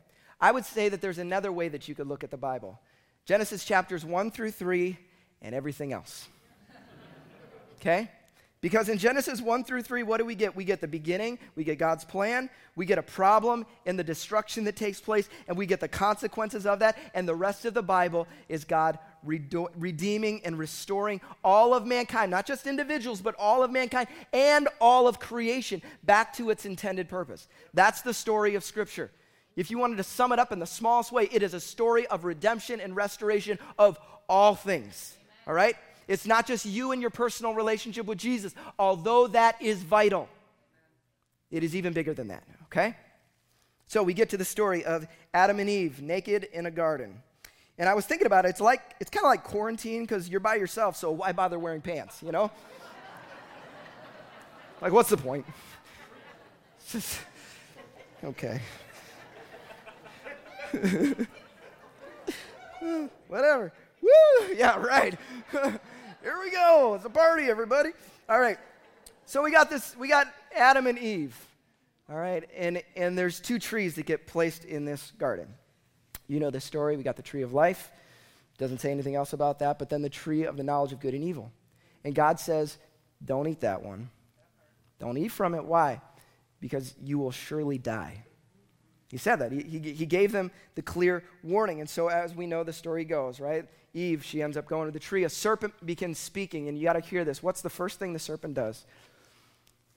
I 0.41 0.53
would 0.53 0.64
say 0.64 0.88
that 0.88 1.00
there's 1.00 1.19
another 1.19 1.53
way 1.53 1.69
that 1.69 1.88
you 1.88 1.95
could 1.95 2.07
look 2.07 2.25
at 2.25 2.31
the 2.31 2.37
Bible 2.37 2.81
Genesis 3.25 3.64
chapters 3.64 4.05
1 4.05 4.31
through 4.31 4.50
3 4.50 4.99
and 5.41 5.55
everything 5.55 5.93
else. 5.93 6.29
Okay? 7.81 8.11
Because 8.64 8.88
in 8.88 8.97
Genesis 8.97 9.42
1 9.42 9.64
through 9.64 9.83
3, 9.83 10.04
what 10.04 10.16
do 10.16 10.25
we 10.25 10.35
get? 10.35 10.56
We 10.56 10.64
get 10.64 10.80
the 10.80 10.88
beginning, 10.88 11.38
we 11.54 11.64
get 11.64 11.76
God's 11.76 12.02
plan, 12.02 12.49
we 12.76 12.87
get 12.87 12.97
a 12.97 13.02
problem 13.02 13.66
in 13.85 13.99
the 13.99 14.02
destruction 14.02 14.64
that 14.64 14.75
takes 14.75 15.02
place, 15.02 15.28
and 15.47 15.59
we 15.59 15.66
get 15.66 15.80
the 15.80 15.87
consequences 15.88 16.64
of 16.64 16.78
that. 16.78 16.97
And 17.12 17.28
the 17.28 17.35
rest 17.35 17.66
of 17.66 17.75
the 17.75 17.83
Bible 17.83 18.26
is 18.49 18.64
God 18.64 18.99
redeeming 19.23 20.40
and 20.47 20.59
restoring 20.59 21.21
all 21.44 21.75
of 21.75 21.85
mankind, 21.85 22.30
not 22.30 22.47
just 22.47 22.66
individuals, 22.66 23.21
but 23.21 23.35
all 23.38 23.62
of 23.62 23.71
mankind 23.71 24.09
and 24.33 24.66
all 24.80 25.06
of 25.09 25.21
creation 25.21 25.83
back 26.04 26.33
to 26.37 26.49
its 26.49 26.64
intended 26.64 27.06
purpose. 27.06 27.49
That's 27.75 28.00
the 28.00 28.14
story 28.14 28.54
of 28.54 28.64
Scripture. 28.64 29.11
If 29.56 29.71
you 29.71 29.76
wanted 29.76 29.99
to 29.99 30.04
sum 30.04 30.33
it 30.33 30.38
up 30.38 30.52
in 30.52 30.59
the 30.59 30.64
smallest 30.64 31.12
way, 31.12 31.28
it 31.30 31.42
is 31.42 31.52
a 31.52 31.61
story 31.61 32.06
of 32.06 32.25
redemption 32.25 32.80
and 32.80 32.97
restoration 32.97 33.59
of 33.78 33.99
all 34.26 34.54
things. 34.54 35.18
All 35.47 35.52
right? 35.52 35.76
It's 36.06 36.26
not 36.26 36.46
just 36.46 36.66
you 36.66 36.92
and 36.92 37.00
your 37.00 37.11
personal 37.11 37.54
relationship 37.54 38.06
with 38.06 38.18
Jesus, 38.18 38.54
although 38.78 39.26
that 39.28 39.61
is 39.61 39.82
vital. 39.82 40.28
It 41.50 41.62
is 41.64 41.75
even 41.76 41.92
bigger 41.92 42.14
than 42.14 42.28
that, 42.28 42.44
okay? 42.64 42.96
So 43.87 44.02
we 44.02 44.14
get 44.14 44.30
to 44.30 44.37
the 44.37 44.44
story 44.44 44.84
of 44.84 45.06
Adam 45.32 45.61
and 45.61 45.70
Eve 45.70 46.02
naked 46.02 46.44
in 46.52 46.66
a 46.66 46.70
garden. 46.70 47.23
And 47.78 47.88
I 47.88 47.94
was 47.94 48.06
thinking 48.06 48.26
about 48.26 48.44
it, 48.44 48.49
it's 48.49 48.61
like 48.61 48.80
it's 49.00 49.11
kind 49.11 49.25
of 49.25 49.28
like 49.28 49.44
quarantine 49.44 50.02
because 50.02 50.28
you're 50.28 50.40
by 50.40 50.54
yourself, 50.56 50.96
so 50.96 51.11
why 51.11 51.32
bother 51.32 51.58
wearing 51.58 51.80
pants, 51.80 52.23
you 52.23 52.32
know? 52.32 52.50
like 54.80 54.92
what's 54.92 55.11
the 55.11 55.16
point? 55.16 55.46
Okay. 58.25 58.60
Whatever. 63.28 63.73
Woo! 64.00 64.08
Yeah, 64.56 64.78
right. 64.78 65.19
Here 66.25 66.41
we 66.43 66.50
go. 66.50 66.95
It's 66.95 67.04
a 67.04 67.10
party, 67.10 67.50
everybody. 67.50 67.91
All 68.30 68.41
right. 68.41 68.56
So 69.26 69.43
we 69.43 69.50
got 69.50 69.69
this, 69.69 69.95
we 69.95 70.08
got 70.08 70.26
Adam 70.56 70.87
and 70.87 70.99
Eve. 70.99 71.37
All 72.08 72.17
right. 72.17 72.49
And, 72.56 72.82
and 72.97 73.19
there's 73.19 73.41
two 73.41 73.58
trees 73.58 73.95
that 73.97 74.06
get 74.06 74.26
placed 74.26 74.65
in 74.65 74.87
this 74.87 75.13
garden. 75.19 75.47
You 76.26 76.41
know 76.41 76.49
the 76.49 76.63
story. 76.63 76.97
We 76.97 77.02
got 77.02 77.17
the 77.17 77.23
tree 77.23 77.43
of 77.43 77.52
life. 77.52 77.93
Doesn't 78.56 78.78
say 78.78 78.91
anything 78.91 79.15
else 79.15 79.34
about 79.34 79.58
that, 79.58 79.78
but 79.78 79.91
then 79.91 80.00
the 80.00 80.08
tree 80.08 80.45
of 80.45 80.56
the 80.56 80.63
knowledge 80.63 80.93
of 80.93 81.00
good 81.00 81.13
and 81.13 81.23
evil. 81.23 81.52
And 82.04 82.15
God 82.15 82.41
says, 82.41 82.78
don't 83.23 83.47
eat 83.47 83.60
that 83.60 83.82
one. 83.82 84.08
Don't 84.99 85.19
eat 85.19 85.28
from 85.28 85.54
it. 85.54 85.67
Why? 85.67 86.00
Because 86.58 86.95
you 87.02 87.19
will 87.19 87.32
surely 87.32 87.76
die. 87.76 88.25
He 89.10 89.19
said 89.19 89.36
that. 89.36 89.52
He, 89.52 89.62
he, 89.62 89.93
he 89.93 90.06
gave 90.06 90.32
them 90.32 90.50
the 90.75 90.82
clear 90.82 91.25
warning. 91.43 91.80
And 91.80 91.88
so, 91.88 92.08
as 92.08 92.34
we 92.34 92.47
know, 92.47 92.64
the 92.64 92.73
story 92.73 93.04
goes, 93.04 93.40
right? 93.40 93.67
Eve, 93.93 94.25
she 94.25 94.43
ends 94.43 94.56
up 94.56 94.67
going 94.67 94.86
to 94.86 94.93
the 94.93 94.99
tree. 94.99 95.25
A 95.25 95.28
serpent 95.28 95.75
begins 95.86 96.19
speaking, 96.19 96.69
and 96.69 96.76
you 96.76 96.84
got 96.84 96.95
to 96.95 97.00
hear 97.00 97.25
this. 97.25 97.43
What's 97.43 97.60
the 97.60 97.71
first 97.71 97.99
thing 97.99 98.12
the 98.12 98.19
serpent 98.19 98.54
does? 98.54 98.84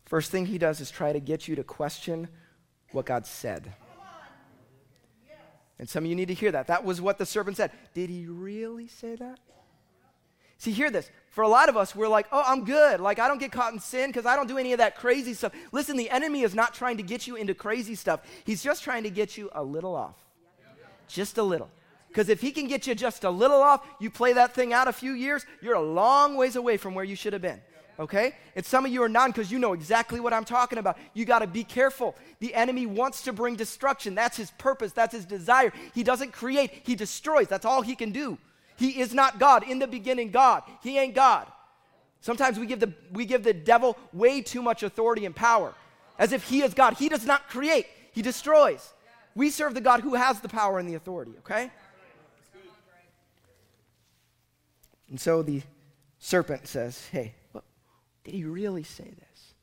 First 0.06 0.32
thing 0.32 0.46
he 0.46 0.58
does 0.58 0.80
is 0.80 0.92
try 0.92 1.12
to 1.14 1.20
get 1.20 1.48
you 1.48 1.56
to 1.56 1.64
question 1.64 2.28
what 2.92 3.06
God 3.06 3.26
said. 3.26 3.74
And 5.80 5.88
some 5.88 6.04
of 6.04 6.10
you 6.10 6.16
need 6.16 6.30
to 6.30 6.34
hear 6.34 6.52
that. 6.52 6.68
That 6.68 6.84
was 6.84 7.02
what 7.02 7.18
the 7.18 7.26
serpent 7.26 7.58
said. 7.58 7.72
Did 7.94 8.10
he 8.10 8.26
really 8.26 8.88
say 8.88 9.16
that? 9.16 9.40
See, 10.58 10.72
hear 10.72 10.90
this. 10.90 11.10
For 11.30 11.44
a 11.44 11.48
lot 11.48 11.70
of 11.70 11.78
us, 11.78 11.96
we're 11.96 12.08
like, 12.08 12.26
oh, 12.32 12.44
I'm 12.46 12.66
good. 12.66 13.00
Like, 13.00 13.20
I 13.20 13.28
don't 13.28 13.38
get 13.38 13.52
caught 13.52 13.72
in 13.72 13.80
sin 13.80 14.10
because 14.10 14.26
I 14.26 14.36
don't 14.36 14.48
do 14.48 14.58
any 14.58 14.74
of 14.74 14.80
that 14.80 14.96
crazy 14.96 15.36
stuff. 15.36 15.54
Listen, 15.72 15.96
the 15.96 16.10
enemy 16.10 16.42
is 16.42 16.56
not 16.56 16.74
trying 16.74 16.98
to 16.98 17.04
get 17.04 17.28
you 17.28 17.36
into 17.36 17.54
crazy 17.54 17.96
stuff, 17.96 18.22
he's 18.44 18.64
just 18.64 18.84
trying 18.84 19.04
to 19.04 19.10
get 19.10 19.38
you 19.38 19.50
a 19.54 19.64
little 19.64 19.96
off. 19.96 20.16
Just 21.08 21.38
a 21.38 21.44
little. 21.44 21.70
Because 22.08 22.30
if 22.30 22.42
he 22.42 22.52
can 22.52 22.68
get 22.68 22.88
you 22.88 22.96
just 22.96 23.24
a 23.24 23.30
little 23.30 23.62
off, 23.62 23.86
you 24.00 24.10
play 24.10 24.34
that 24.34 24.56
thing 24.56 24.74
out 24.74 24.88
a 24.88 24.94
few 24.94 25.12
years, 25.12 25.46
you're 25.62 25.76
a 25.76 25.82
long 25.82 26.36
ways 26.36 26.56
away 26.56 26.78
from 26.78 26.96
where 26.96 27.06
you 27.06 27.16
should 27.16 27.34
have 27.34 27.42
been. 27.42 27.62
Okay? 28.00 28.34
And 28.56 28.66
some 28.66 28.86
of 28.86 28.92
you 28.92 29.04
are 29.04 29.10
non 29.10 29.30
because 29.30 29.52
you 29.52 29.60
know 29.60 29.74
exactly 29.74 30.20
what 30.20 30.34
I'm 30.34 30.46
talking 30.46 30.80
about. 30.80 30.98
You 31.14 31.26
got 31.26 31.40
to 31.40 31.48
be 31.48 31.64
careful. 31.64 32.16
The 32.40 32.54
enemy 32.54 32.86
wants 32.86 33.24
to 33.24 33.34
bring 33.34 33.56
destruction. 33.56 34.16
That's 34.16 34.38
his 34.38 34.52
purpose, 34.52 34.92
that's 34.94 35.14
his 35.14 35.26
desire. 35.26 35.72
He 35.94 36.04
doesn't 36.04 36.32
create, 36.32 36.82
he 36.84 36.96
destroys. 36.96 37.48
That's 37.48 37.66
all 37.66 37.82
he 37.82 37.96
can 37.96 38.12
do. 38.12 38.38
He 38.78 39.02
is 39.02 39.14
not 39.14 39.40
God. 39.40 39.64
In 39.64 39.80
the 39.80 39.88
beginning, 39.88 40.32
God. 40.32 40.64
He 40.82 40.98
ain't 40.98 41.16
God. 41.16 41.48
Sometimes 42.22 42.60
we 42.60 42.66
give 42.66 42.80
the, 42.80 42.94
we 43.12 43.26
give 43.26 43.44
the 43.44 43.54
devil 43.54 43.98
way 44.14 44.42
too 44.42 44.62
much 44.62 44.84
authority 44.84 45.26
and 45.26 45.36
power 45.36 45.74
as 46.20 46.32
if 46.32 46.44
he 46.44 46.62
is 46.62 46.74
God. 46.74 46.96
He 46.96 47.10
does 47.10 47.26
not 47.26 47.48
create, 47.50 47.88
he 48.12 48.22
destroys. 48.22 48.94
We 49.36 49.50
serve 49.50 49.76
the 49.76 49.82
God 49.82 50.02
who 50.02 50.16
has 50.16 50.40
the 50.40 50.50
power 50.50 50.80
and 50.80 50.90
the 50.90 50.96
authority, 50.96 51.34
okay? 51.40 51.70
And 55.10 55.20
so 55.20 55.42
the 55.42 55.62
serpent 56.20 56.68
says, 56.68 57.08
Hey, 57.12 57.36
did 58.24 58.34
he 58.34 58.44
really 58.44 58.84
say 58.84 59.06
this? 59.06 59.54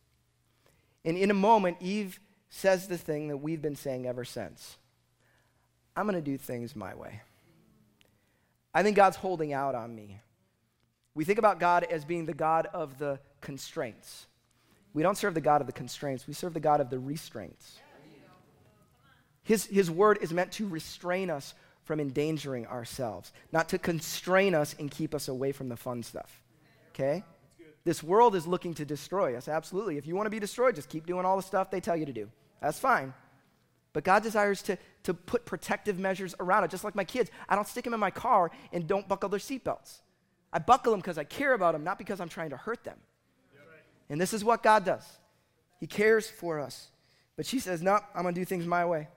And 1.05 1.19
in 1.19 1.31
a 1.31 1.35
moment, 1.35 1.79
Eve 1.81 2.19
says 2.49 2.87
the 2.87 2.97
thing 2.97 3.29
that 3.29 3.39
we've 3.39 3.61
been 3.61 3.77
saying 3.77 4.07
ever 4.07 4.25
since 4.25 4.79
I'm 5.97 6.07
going 6.07 6.17
to 6.17 6.23
do 6.23 6.39
things 6.39 6.75
my 6.75 6.95
way. 6.95 7.21
I 8.75 8.83
think 8.83 8.97
God's 8.97 9.17
holding 9.17 9.53
out 9.53 9.75
on 9.75 9.95
me. 9.95 10.21
We 11.15 11.25
think 11.25 11.39
about 11.39 11.61
God 11.61 11.85
as 11.85 12.05
being 12.05 12.27
the 12.27 12.35
God 12.35 12.67
of 12.75 12.99
the 12.99 13.21
constraints. 13.41 14.27
We 14.93 15.03
don't 15.03 15.17
serve 15.17 15.35
the 15.35 15.41
God 15.41 15.61
of 15.61 15.67
the 15.67 15.73
constraints, 15.73 16.27
we 16.27 16.35
serve 16.35 16.55
the 16.55 16.61
God 16.61 16.81
of 16.81 16.91
the 16.91 16.99
restraints. 16.99 17.79
His, 19.43 19.67
his 19.67 19.91
word 19.91 20.19
is 20.23 20.33
meant 20.33 20.53
to 20.53 20.67
restrain 20.67 21.29
us 21.31 21.55
from 21.85 22.01
endangering 22.01 22.67
ourselves, 22.67 23.31
not 23.53 23.69
to 23.69 23.79
constrain 23.79 24.55
us 24.55 24.75
and 24.79 24.91
keep 24.91 25.15
us 25.15 25.29
away 25.29 25.53
from 25.53 25.69
the 25.69 25.77
fun 25.77 26.03
stuff. 26.03 26.43
Okay? 26.95 27.23
This 27.85 28.03
world 28.03 28.35
is 28.35 28.47
looking 28.47 28.73
to 28.75 28.87
destroy 28.87 29.37
us, 29.37 29.47
absolutely. 29.47 29.99
If 29.99 30.07
you 30.07 30.17
want 30.17 30.27
to 30.27 30.31
be 30.31 30.41
destroyed, 30.41 30.75
just 30.75 30.89
keep 30.89 31.07
doing 31.07 31.27
all 31.27 31.37
the 31.37 31.43
stuff 31.43 31.71
they 31.71 31.81
tell 31.81 31.97
you 31.97 32.07
to 32.07 32.13
do. 32.13 32.31
That's 32.63 32.79
fine. 32.79 33.13
But 33.95 34.05
God 34.05 34.23
desires 34.23 34.61
to, 34.63 34.77
to 35.05 35.15
put 35.15 35.47
protective 35.47 35.99
measures 35.99 36.35
around 36.41 36.65
it, 36.65 36.71
just 36.71 36.85
like 36.85 36.97
my 36.97 37.05
kids. 37.05 37.31
I 37.49 37.55
don't 37.55 37.67
stick 37.67 37.85
them 37.85 37.95
in 37.95 38.01
my 38.01 38.11
car 38.11 38.51
and 38.73 38.87
don't 38.87 39.09
buckle 39.09 39.31
their 39.31 39.41
seatbelts. 39.41 40.01
I 40.53 40.59
buckle 40.59 40.93
them 40.93 41.01
because 41.01 41.17
I 41.17 41.25
care 41.25 41.55
about 41.55 41.73
them, 41.73 41.85
not 41.85 41.97
because 41.97 42.21
I'm 42.21 42.29
trying 42.29 42.51
to 42.51 42.57
hurt 42.57 42.85
them. 42.85 42.99
And 44.11 44.21
this 44.21 44.35
is 44.35 44.45
what 44.45 44.63
God 44.63 44.85
does 44.85 45.05
He 45.81 45.87
cares 45.87 46.29
for 46.29 46.61
us. 46.61 46.89
But 47.37 47.47
she 47.47 47.59
says, 47.59 47.83
No, 47.83 47.99
I'm 48.15 48.23
going 48.23 48.35
to 48.35 48.41
do 48.41 48.45
things 48.45 48.67
my 48.67 48.85
way. 48.85 49.09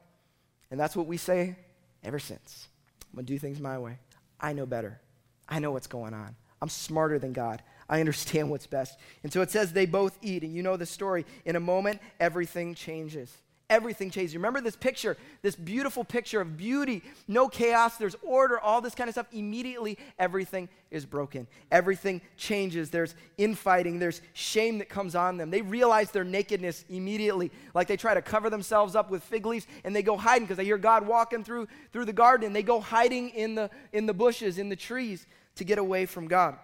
And 0.72 0.80
that's 0.80 0.96
what 0.96 1.08
we 1.08 1.18
say 1.18 1.58
ever 2.04 2.20
since. 2.20 2.68
I'm 3.12 3.18
going 3.18 3.26
to 3.26 3.34
do 3.34 3.40
things 3.40 3.60
my 3.60 3.78
way. 3.80 4.00
I 4.40 4.54
know 4.54 4.66
better. 4.66 5.02
I 5.50 5.60
know 5.60 5.72
what's 5.72 5.88
going 5.88 6.14
on. 6.14 6.36
I'm 6.62 6.70
smarter 6.70 7.20
than 7.20 7.34
God. 7.34 7.64
I 7.90 8.00
understand 8.00 8.50
what's 8.50 8.68
best. 8.68 9.00
And 9.24 9.32
so 9.32 9.42
it 9.42 9.50
says 9.50 9.74
they 9.74 9.86
both 9.86 10.18
eat. 10.22 10.44
And 10.44 10.54
you 10.54 10.62
know 10.62 10.78
the 10.78 10.86
story. 10.86 11.26
In 11.46 11.56
a 11.56 11.60
moment, 11.60 12.00
everything 12.20 12.76
changes. 12.76 13.36
Everything 13.70 14.10
changes. 14.10 14.36
Remember 14.36 14.62
this 14.62 14.76
picture, 14.76 15.18
this 15.42 15.56
beautiful 15.56 16.04
picture 16.04 16.40
of 16.40 16.56
beauty, 16.56 17.04
no 17.28 17.50
chaos, 17.50 17.98
there's 17.98 18.16
order, 18.22 18.60
all 18.60 18.80
this 18.82 18.96
kind 18.96 19.10
of 19.10 19.14
stuff. 19.14 19.28
Immediately, 19.32 19.98
everything 20.18 20.70
is 20.90 21.06
broken. 21.06 21.48
Everything 21.72 22.22
changes. 22.38 22.90
There's 22.90 23.16
infighting, 23.38 24.00
there's 24.00 24.22
shame 24.34 24.78
that 24.78 24.88
comes 24.88 25.16
on 25.16 25.38
them. 25.38 25.50
They 25.50 25.62
realize 25.62 26.12
their 26.12 26.24
nakedness 26.24 26.86
immediately. 26.90 27.52
Like 27.74 27.88
they 27.88 27.98
try 27.98 28.14
to 28.14 28.22
cover 28.22 28.50
themselves 28.50 28.96
up 28.96 29.12
with 29.12 29.24
fig 29.24 29.46
leaves 29.46 29.68
and 29.84 29.96
they 29.96 30.04
go 30.04 30.16
hiding 30.16 30.46
because 30.46 30.58
they 30.58 30.66
hear 30.66 30.78
God 30.78 31.06
walking 31.06 31.44
through, 31.44 31.68
through 31.92 32.06
the 32.06 32.14
garden 32.14 32.48
and 32.48 32.56
they 32.56 32.64
go 32.64 32.80
hiding 32.80 33.30
in 33.30 33.56
the, 33.56 33.70
in 33.92 34.06
the 34.06 34.14
bushes, 34.14 34.58
in 34.58 34.70
the 34.70 34.76
trees 34.76 35.28
to 35.56 35.66
get 35.66 35.78
away 35.78 36.06
from 36.06 36.28
God. 36.28 36.56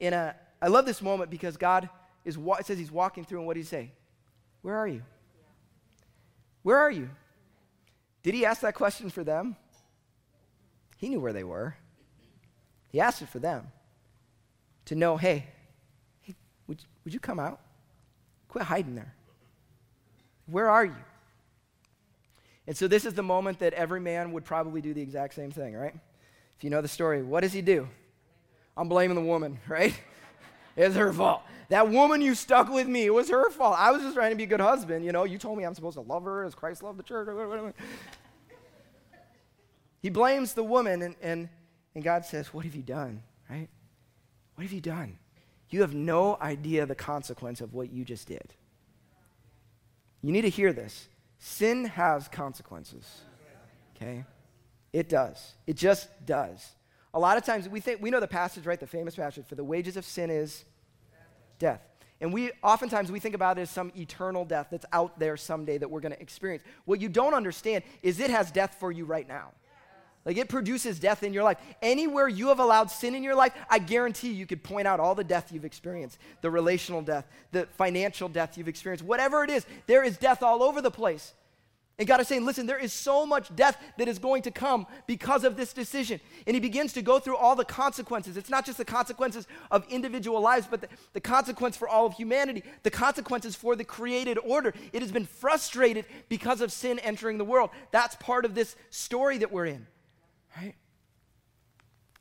And 0.00 0.14
uh, 0.14 0.32
I 0.60 0.68
love 0.68 0.86
this 0.86 1.02
moment 1.02 1.30
because 1.30 1.56
God 1.56 1.88
is, 2.24 2.36
it 2.36 2.66
says 2.66 2.78
he's 2.78 2.90
walking 2.90 3.24
through 3.24 3.38
and 3.38 3.46
what 3.46 3.56
does 3.56 3.66
he 3.66 3.68
say? 3.68 3.92
Where 4.62 4.76
are 4.76 4.88
you? 4.88 5.02
Where 6.68 6.76
are 6.76 6.90
you? 6.90 7.08
Did 8.22 8.34
he 8.34 8.44
ask 8.44 8.60
that 8.60 8.74
question 8.74 9.08
for 9.08 9.24
them? 9.24 9.56
He 10.98 11.08
knew 11.08 11.18
where 11.18 11.32
they 11.32 11.42
were. 11.42 11.74
He 12.92 13.00
asked 13.00 13.22
it 13.22 13.30
for 13.30 13.38
them 13.38 13.68
to 14.84 14.94
know 14.94 15.16
hey, 15.16 15.46
hey 16.20 16.34
would, 16.66 16.84
would 17.04 17.14
you 17.14 17.20
come 17.20 17.40
out? 17.40 17.58
Quit 18.48 18.64
hiding 18.64 18.96
there. 18.96 19.14
Where 20.44 20.68
are 20.68 20.84
you? 20.84 20.94
And 22.66 22.76
so, 22.76 22.86
this 22.86 23.06
is 23.06 23.14
the 23.14 23.22
moment 23.22 23.60
that 23.60 23.72
every 23.72 24.00
man 24.00 24.32
would 24.32 24.44
probably 24.44 24.82
do 24.82 24.92
the 24.92 25.00
exact 25.00 25.32
same 25.32 25.50
thing, 25.50 25.74
right? 25.74 25.94
If 26.58 26.64
you 26.64 26.68
know 26.68 26.82
the 26.82 26.88
story, 26.88 27.22
what 27.22 27.40
does 27.40 27.54
he 27.54 27.62
do? 27.62 27.88
I'm 28.76 28.90
blaming 28.90 29.14
the 29.14 29.22
woman, 29.22 29.58
right? 29.68 29.98
it's 30.76 30.96
her 30.96 31.14
fault. 31.14 31.40
That 31.68 31.90
woman 31.90 32.22
you 32.22 32.34
stuck 32.34 32.70
with 32.70 32.88
me, 32.88 33.04
it 33.04 33.12
was 33.12 33.28
her 33.28 33.50
fault. 33.50 33.76
I 33.78 33.90
was 33.90 34.02
just 34.02 34.14
trying 34.14 34.30
to 34.30 34.36
be 34.36 34.44
a 34.44 34.46
good 34.46 34.60
husband. 34.60 35.04
You 35.04 35.12
know, 35.12 35.24
you 35.24 35.36
told 35.36 35.58
me 35.58 35.64
I'm 35.64 35.74
supposed 35.74 35.96
to 35.96 36.00
love 36.00 36.24
her 36.24 36.44
as 36.44 36.54
Christ 36.54 36.82
loved 36.82 36.98
the 36.98 37.02
church. 37.02 37.28
he 40.02 40.08
blames 40.08 40.54
the 40.54 40.64
woman, 40.64 41.02
and, 41.02 41.14
and, 41.20 41.48
and 41.94 42.02
God 42.02 42.24
says, 42.24 42.54
What 42.54 42.64
have 42.64 42.74
you 42.74 42.82
done? 42.82 43.22
Right? 43.50 43.68
What 44.54 44.62
have 44.62 44.72
you 44.72 44.80
done? 44.80 45.18
You 45.70 45.82
have 45.82 45.94
no 45.94 46.38
idea 46.40 46.86
the 46.86 46.94
consequence 46.94 47.60
of 47.60 47.74
what 47.74 47.92
you 47.92 48.04
just 48.04 48.26
did. 48.26 48.54
You 50.22 50.32
need 50.32 50.42
to 50.42 50.48
hear 50.48 50.72
this. 50.72 51.08
Sin 51.38 51.84
has 51.84 52.28
consequences. 52.28 53.20
Okay? 53.94 54.24
It 54.92 55.08
does. 55.08 55.54
It 55.66 55.76
just 55.76 56.08
does. 56.24 56.72
A 57.12 57.18
lot 57.18 57.36
of 57.36 57.44
times 57.44 57.68
we 57.68 57.80
think 57.80 58.00
we 58.00 58.10
know 58.10 58.20
the 58.20 58.26
passage, 58.26 58.64
right? 58.66 58.80
The 58.80 58.86
famous 58.86 59.14
passage 59.14 59.46
for 59.46 59.54
the 59.54 59.64
wages 59.64 59.96
of 59.96 60.04
sin 60.04 60.30
is 60.30 60.64
death. 61.58 61.80
And 62.20 62.32
we 62.32 62.50
oftentimes 62.62 63.12
we 63.12 63.20
think 63.20 63.34
about 63.34 63.58
it 63.58 63.62
as 63.62 63.70
some 63.70 63.92
eternal 63.96 64.44
death 64.44 64.68
that's 64.70 64.86
out 64.92 65.18
there 65.18 65.36
someday 65.36 65.78
that 65.78 65.88
we're 65.88 66.00
going 66.00 66.12
to 66.12 66.20
experience. 66.20 66.64
What 66.84 67.00
you 67.00 67.08
don't 67.08 67.34
understand 67.34 67.84
is 68.02 68.18
it 68.18 68.30
has 68.30 68.50
death 68.50 68.76
for 68.80 68.90
you 68.90 69.04
right 69.04 69.28
now. 69.28 69.52
Like 70.24 70.36
it 70.36 70.48
produces 70.48 70.98
death 70.98 71.22
in 71.22 71.32
your 71.32 71.44
life. 71.44 71.58
Anywhere 71.80 72.28
you 72.28 72.48
have 72.48 72.58
allowed 72.58 72.90
sin 72.90 73.14
in 73.14 73.22
your 73.22 73.34
life, 73.34 73.54
I 73.70 73.78
guarantee 73.78 74.32
you 74.32 74.46
could 74.46 74.62
point 74.62 74.86
out 74.86 75.00
all 75.00 75.14
the 75.14 75.24
death 75.24 75.52
you've 75.52 75.64
experienced 75.64 76.18
the 76.42 76.50
relational 76.50 77.02
death, 77.02 77.26
the 77.52 77.66
financial 77.78 78.28
death 78.28 78.58
you've 78.58 78.68
experienced, 78.68 79.04
whatever 79.04 79.44
it 79.44 79.50
is, 79.50 79.64
there 79.86 80.02
is 80.02 80.18
death 80.18 80.42
all 80.42 80.62
over 80.62 80.82
the 80.82 80.90
place. 80.90 81.32
And 81.98 82.06
God 82.06 82.20
is 82.20 82.28
saying, 82.28 82.44
listen, 82.44 82.66
there 82.66 82.78
is 82.78 82.92
so 82.92 83.26
much 83.26 83.54
death 83.56 83.76
that 83.96 84.06
is 84.06 84.20
going 84.20 84.42
to 84.42 84.52
come 84.52 84.86
because 85.08 85.42
of 85.42 85.56
this 85.56 85.72
decision. 85.72 86.20
And 86.46 86.54
he 86.54 86.60
begins 86.60 86.92
to 86.92 87.02
go 87.02 87.18
through 87.18 87.36
all 87.36 87.56
the 87.56 87.64
consequences. 87.64 88.36
It's 88.36 88.48
not 88.48 88.64
just 88.64 88.78
the 88.78 88.84
consequences 88.84 89.48
of 89.72 89.84
individual 89.88 90.40
lives, 90.40 90.68
but 90.70 90.82
the, 90.82 90.88
the, 91.12 91.20
consequence 91.20 91.76
for 91.76 91.88
all 91.88 92.06
of 92.06 92.14
humanity, 92.14 92.62
the 92.84 92.90
consequences 92.90 93.56
for 93.56 93.74
the 93.74 93.82
created 93.82 94.38
order. 94.38 94.72
It 94.92 95.02
has 95.02 95.10
been 95.10 95.26
frustrated 95.26 96.04
because 96.28 96.60
of 96.60 96.70
sin 96.70 97.00
entering 97.00 97.36
the 97.36 97.44
world. 97.44 97.70
That's 97.90 98.14
part 98.14 98.44
of 98.44 98.54
this 98.54 98.76
story 98.90 99.38
that 99.38 99.50
we're 99.50 99.66
in, 99.66 99.84
right? 100.56 100.76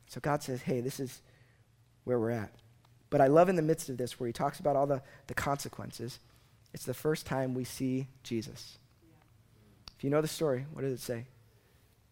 So 0.08 0.20
God 0.20 0.42
says, 0.42 0.63
hey, 0.63 0.82
this 0.82 1.00
is 1.00 1.22
where 2.04 2.18
we're 2.18 2.32
at. 2.32 2.52
But 3.12 3.22
I 3.22 3.28
love 3.28 3.48
in 3.48 3.56
the 3.56 3.62
midst 3.62 3.90
of 3.90 3.98
this 3.98 4.20
where 4.20 4.26
he 4.26 4.34
talks 4.34 4.60
about 4.60 4.76
all 4.76 4.88
the, 4.88 5.04
the 5.28 5.36
consequences, 5.36 6.20
it's 6.74 6.86
the 6.86 6.96
first 6.96 7.28
time 7.28 7.54
we 7.54 7.63
see 7.63 8.08
Jesus. 8.24 8.80
If 9.97 10.03
you 10.03 10.10
know 10.10 10.21
the 10.21 10.27
story, 10.27 10.65
what 10.73 10.83
does 10.83 10.93
it 10.93 10.99
say? 10.99 11.19
It 11.19 11.25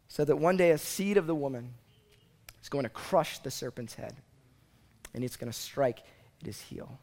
said 0.07 0.27
that 0.27 0.37
one 0.37 0.57
day 0.57 0.71
a 0.71 0.77
seed 0.77 1.17
of 1.17 1.27
the 1.27 1.35
woman 1.35 1.73
is 2.61 2.69
going 2.69 2.83
to 2.83 2.89
crush 2.89 3.39
the 3.39 3.51
serpent's 3.51 3.93
head, 3.93 4.15
and 5.13 5.23
it's 5.23 5.37
going 5.37 5.51
to 5.51 5.57
strike 5.57 5.99
at 6.41 6.47
his 6.47 6.59
heel. 6.61 6.97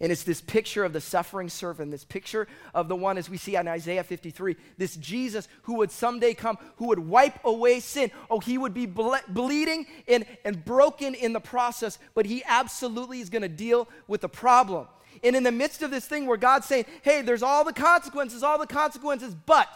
And 0.00 0.12
it's 0.12 0.22
this 0.22 0.40
picture 0.40 0.84
of 0.84 0.92
the 0.92 1.00
suffering 1.00 1.48
servant, 1.48 1.90
this 1.90 2.04
picture 2.04 2.46
of 2.72 2.86
the 2.86 2.94
one, 2.94 3.18
as 3.18 3.28
we 3.28 3.36
see 3.36 3.56
in 3.56 3.66
Isaiah 3.66 4.04
53, 4.04 4.56
this 4.76 4.94
Jesus 4.96 5.48
who 5.62 5.74
would 5.74 5.90
someday 5.90 6.34
come, 6.34 6.56
who 6.76 6.86
would 6.86 7.00
wipe 7.00 7.44
away 7.44 7.80
sin. 7.80 8.12
Oh, 8.30 8.38
he 8.38 8.58
would 8.58 8.74
be 8.74 8.86
ble- 8.86 9.16
bleeding 9.28 9.86
and, 10.06 10.24
and 10.44 10.64
broken 10.64 11.14
in 11.14 11.32
the 11.32 11.40
process, 11.40 11.98
but 12.14 12.26
he 12.26 12.44
absolutely 12.46 13.20
is 13.20 13.28
going 13.28 13.42
to 13.42 13.48
deal 13.48 13.88
with 14.06 14.20
the 14.20 14.28
problem. 14.28 14.86
And 15.24 15.34
in 15.34 15.42
the 15.42 15.52
midst 15.52 15.82
of 15.82 15.90
this 15.90 16.06
thing 16.06 16.26
where 16.26 16.36
God's 16.36 16.66
saying, 16.66 16.86
hey, 17.02 17.22
there's 17.22 17.42
all 17.42 17.64
the 17.64 17.72
consequences, 17.72 18.44
all 18.44 18.58
the 18.58 18.68
consequences, 18.68 19.34
but 19.34 19.68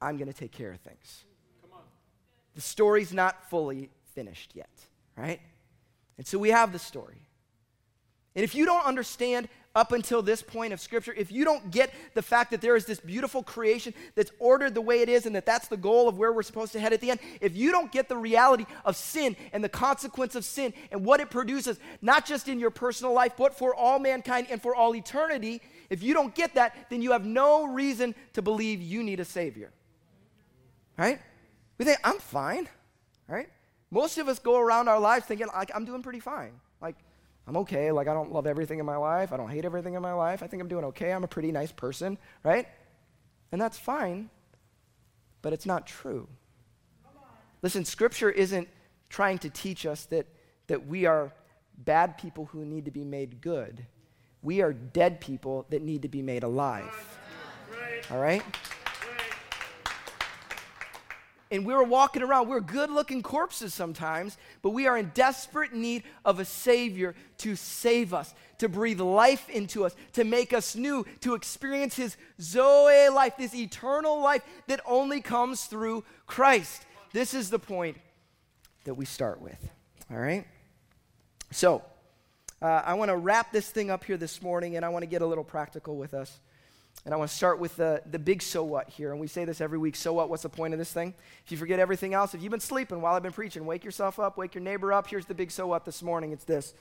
I'm 0.00 0.16
going 0.16 0.32
to 0.32 0.38
take 0.38 0.52
care 0.52 0.72
of 0.72 0.80
things. 0.80 1.24
The 2.54 2.60
story's 2.60 3.12
not 3.12 3.50
fully 3.50 3.90
finished 4.14 4.52
yet, 4.54 4.70
right? 5.16 5.40
And 6.18 6.26
so 6.26 6.38
we 6.38 6.50
have 6.50 6.72
the 6.72 6.78
story. 6.78 7.26
And 8.36 8.44
if 8.44 8.54
you 8.54 8.64
don't 8.64 8.84
understand 8.84 9.48
up 9.76 9.90
until 9.90 10.22
this 10.22 10.40
point 10.40 10.72
of 10.72 10.80
Scripture, 10.80 11.12
if 11.16 11.32
you 11.32 11.44
don't 11.44 11.72
get 11.72 11.92
the 12.14 12.22
fact 12.22 12.52
that 12.52 12.60
there 12.60 12.76
is 12.76 12.84
this 12.84 13.00
beautiful 13.00 13.42
creation 13.42 13.92
that's 14.14 14.30
ordered 14.38 14.72
the 14.72 14.80
way 14.80 15.00
it 15.00 15.08
is 15.08 15.26
and 15.26 15.34
that 15.34 15.46
that's 15.46 15.66
the 15.66 15.76
goal 15.76 16.08
of 16.08 16.16
where 16.16 16.32
we're 16.32 16.44
supposed 16.44 16.72
to 16.72 16.80
head 16.80 16.92
at 16.92 17.00
the 17.00 17.10
end, 17.10 17.18
if 17.40 17.56
you 17.56 17.72
don't 17.72 17.90
get 17.90 18.08
the 18.08 18.16
reality 18.16 18.66
of 18.84 18.96
sin 18.96 19.36
and 19.52 19.64
the 19.64 19.68
consequence 19.68 20.36
of 20.36 20.44
sin 20.44 20.72
and 20.92 21.04
what 21.04 21.18
it 21.18 21.28
produces, 21.28 21.80
not 22.00 22.24
just 22.24 22.46
in 22.46 22.60
your 22.60 22.70
personal 22.70 23.12
life, 23.12 23.32
but 23.36 23.56
for 23.58 23.74
all 23.74 23.98
mankind 23.98 24.46
and 24.48 24.62
for 24.62 24.76
all 24.76 24.94
eternity, 24.94 25.60
if 25.90 26.04
you 26.04 26.14
don't 26.14 26.36
get 26.36 26.54
that, 26.54 26.76
then 26.88 27.02
you 27.02 27.10
have 27.10 27.24
no 27.24 27.66
reason 27.66 28.14
to 28.34 28.42
believe 28.42 28.80
you 28.80 29.02
need 29.02 29.18
a 29.18 29.24
Savior 29.24 29.72
right? 30.96 31.20
We 31.78 31.84
think, 31.84 31.98
I'm 32.04 32.18
fine, 32.18 32.68
right? 33.28 33.48
Most 33.90 34.18
of 34.18 34.28
us 34.28 34.38
go 34.38 34.58
around 34.58 34.88
our 34.88 34.98
lives 34.98 35.26
thinking, 35.26 35.48
like, 35.48 35.70
I'm 35.74 35.84
doing 35.84 36.02
pretty 36.02 36.20
fine. 36.20 36.52
Like, 36.80 36.96
I'm 37.46 37.56
okay. 37.58 37.92
Like, 37.92 38.08
I 38.08 38.14
don't 38.14 38.32
love 38.32 38.46
everything 38.46 38.78
in 38.78 38.86
my 38.86 38.96
life. 38.96 39.32
I 39.32 39.36
don't 39.36 39.50
hate 39.50 39.64
everything 39.64 39.94
in 39.94 40.02
my 40.02 40.12
life. 40.12 40.42
I 40.42 40.46
think 40.46 40.62
I'm 40.62 40.68
doing 40.68 40.84
okay. 40.86 41.12
I'm 41.12 41.24
a 41.24 41.28
pretty 41.28 41.52
nice 41.52 41.72
person, 41.72 42.18
right? 42.42 42.66
And 43.52 43.60
that's 43.60 43.78
fine, 43.78 44.30
but 45.42 45.52
it's 45.52 45.66
not 45.66 45.86
true. 45.86 46.28
Listen, 47.62 47.84
Scripture 47.84 48.30
isn't 48.30 48.68
trying 49.08 49.38
to 49.38 49.50
teach 49.50 49.86
us 49.86 50.06
that, 50.06 50.26
that 50.66 50.86
we 50.86 51.06
are 51.06 51.32
bad 51.78 52.18
people 52.18 52.46
who 52.46 52.64
need 52.64 52.84
to 52.84 52.90
be 52.90 53.04
made 53.04 53.40
good. 53.40 53.86
We 54.42 54.60
are 54.60 54.72
dead 54.72 55.20
people 55.20 55.66
that 55.70 55.82
need 55.82 56.02
to 56.02 56.08
be 56.08 56.20
made 56.20 56.42
alive. 56.42 57.18
All 58.10 58.20
right? 58.20 58.42
And 61.50 61.66
we 61.66 61.74
were 61.74 61.84
walking 61.84 62.22
around. 62.22 62.48
We're 62.48 62.60
good 62.60 62.90
looking 62.90 63.22
corpses 63.22 63.74
sometimes, 63.74 64.36
but 64.62 64.70
we 64.70 64.86
are 64.86 64.96
in 64.96 65.10
desperate 65.14 65.72
need 65.72 66.02
of 66.24 66.40
a 66.40 66.44
Savior 66.44 67.14
to 67.38 67.56
save 67.56 68.14
us, 68.14 68.34
to 68.58 68.68
breathe 68.68 69.00
life 69.00 69.48
into 69.48 69.84
us, 69.84 69.94
to 70.14 70.24
make 70.24 70.52
us 70.52 70.74
new, 70.74 71.04
to 71.20 71.34
experience 71.34 71.96
His 71.96 72.16
Zoe 72.40 73.08
life, 73.08 73.36
this 73.36 73.54
eternal 73.54 74.20
life 74.20 74.42
that 74.66 74.80
only 74.86 75.20
comes 75.20 75.64
through 75.66 76.04
Christ. 76.26 76.84
This 77.12 77.34
is 77.34 77.50
the 77.50 77.58
point 77.58 77.96
that 78.84 78.94
we 78.94 79.04
start 79.04 79.40
with. 79.40 79.70
All 80.10 80.18
right? 80.18 80.46
So, 81.50 81.82
uh, 82.60 82.82
I 82.84 82.94
want 82.94 83.10
to 83.10 83.16
wrap 83.16 83.52
this 83.52 83.68
thing 83.68 83.90
up 83.90 84.04
here 84.04 84.16
this 84.16 84.40
morning, 84.40 84.76
and 84.76 84.84
I 84.84 84.88
want 84.88 85.02
to 85.02 85.06
get 85.06 85.22
a 85.22 85.26
little 85.26 85.44
practical 85.44 85.96
with 85.96 86.14
us. 86.14 86.40
And 87.04 87.12
I 87.12 87.16
want 87.18 87.30
to 87.30 87.36
start 87.36 87.58
with 87.58 87.76
the, 87.76 88.02
the 88.10 88.18
big 88.18 88.40
so 88.40 88.64
what 88.64 88.88
here. 88.88 89.10
And 89.10 89.20
we 89.20 89.26
say 89.26 89.44
this 89.44 89.60
every 89.60 89.76
week 89.76 89.94
so 89.94 90.14
what? 90.14 90.30
What's 90.30 90.42
the 90.42 90.48
point 90.48 90.72
of 90.72 90.78
this 90.78 90.92
thing? 90.92 91.12
If 91.44 91.52
you 91.52 91.58
forget 91.58 91.78
everything 91.78 92.14
else, 92.14 92.34
if 92.34 92.42
you've 92.42 92.50
been 92.50 92.60
sleeping 92.60 93.02
while 93.02 93.14
I've 93.14 93.22
been 93.22 93.32
preaching, 93.32 93.66
wake 93.66 93.84
yourself 93.84 94.18
up, 94.18 94.38
wake 94.38 94.54
your 94.54 94.62
neighbor 94.62 94.92
up. 94.92 95.08
Here's 95.08 95.26
the 95.26 95.34
big 95.34 95.50
so 95.50 95.66
what 95.66 95.84
this 95.84 96.02
morning 96.02 96.32
it's 96.32 96.44
this. 96.44 96.72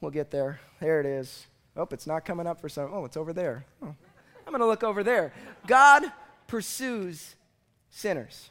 We'll 0.00 0.10
get 0.10 0.30
there. 0.30 0.60
There 0.80 1.00
it 1.00 1.06
is. 1.06 1.46
Oh, 1.76 1.88
it's 1.90 2.06
not 2.06 2.24
coming 2.24 2.46
up 2.46 2.60
for 2.60 2.68
some. 2.68 2.90
Oh, 2.92 3.04
it's 3.04 3.16
over 3.16 3.32
there. 3.32 3.64
Oh, 3.82 3.94
I'm 4.46 4.52
going 4.52 4.60
to 4.60 4.66
look 4.66 4.82
over 4.82 5.02
there. 5.02 5.32
God 5.66 6.04
pursues 6.46 7.36
sinners. 7.90 8.50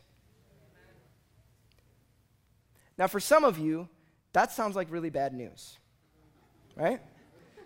Now, 2.97 3.07
for 3.07 3.19
some 3.19 3.43
of 3.43 3.57
you, 3.57 3.87
that 4.33 4.51
sounds 4.51 4.75
like 4.75 4.91
really 4.91 5.09
bad 5.09 5.33
news, 5.33 5.77
right? 6.75 6.99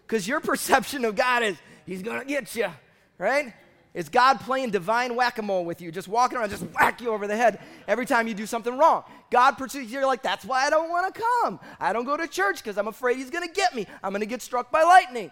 Because 0.05 0.27
your 0.27 0.39
perception 0.39 1.05
of 1.05 1.15
God 1.15 1.43
is, 1.43 1.57
He's 1.85 2.01
going 2.01 2.19
to 2.19 2.25
get 2.25 2.55
you, 2.55 2.69
right? 3.17 3.53
It's 3.93 4.09
God 4.09 4.39
playing 4.39 4.71
divine 4.71 5.15
whack 5.15 5.37
a 5.37 5.41
mole 5.41 5.65
with 5.65 5.79
you, 5.79 5.91
just 5.91 6.07
walking 6.07 6.37
around, 6.37 6.49
just 6.49 6.63
whack 6.63 6.99
you 6.99 7.11
over 7.11 7.27
the 7.27 7.35
head 7.35 7.59
every 7.87 8.05
time 8.05 8.27
you 8.27 8.33
do 8.33 8.47
something 8.47 8.75
wrong. 8.75 9.03
God 9.29 9.51
pursues 9.51 9.91
you. 9.91 9.99
You're 9.99 10.07
like, 10.07 10.23
that's 10.23 10.43
why 10.43 10.65
I 10.65 10.69
don't 10.71 10.89
want 10.89 11.13
to 11.13 11.21
come. 11.21 11.59
I 11.79 11.93
don't 11.93 12.05
go 12.05 12.17
to 12.17 12.27
church 12.27 12.57
because 12.57 12.77
I'm 12.77 12.87
afraid 12.87 13.17
He's 13.17 13.29
going 13.29 13.47
to 13.47 13.53
get 13.53 13.75
me. 13.75 13.85
I'm 14.01 14.11
going 14.11 14.21
to 14.21 14.25
get 14.25 14.41
struck 14.41 14.71
by 14.71 14.83
lightning. 14.83 15.31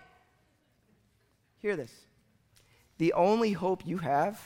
Hear 1.59 1.75
this. 1.75 1.91
the 2.97 3.13
only 3.13 3.51
hope 3.51 3.85
you 3.85 3.97
have 3.97 4.39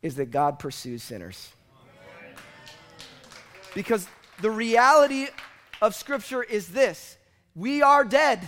is 0.00 0.16
that 0.16 0.30
God 0.30 0.58
pursues 0.58 1.02
sinners. 1.02 1.52
Because 3.74 4.06
the 4.40 4.50
reality 4.50 5.28
of 5.80 5.94
Scripture 5.94 6.42
is 6.42 6.68
this 6.68 7.16
we 7.54 7.82
are 7.82 8.04
dead, 8.04 8.40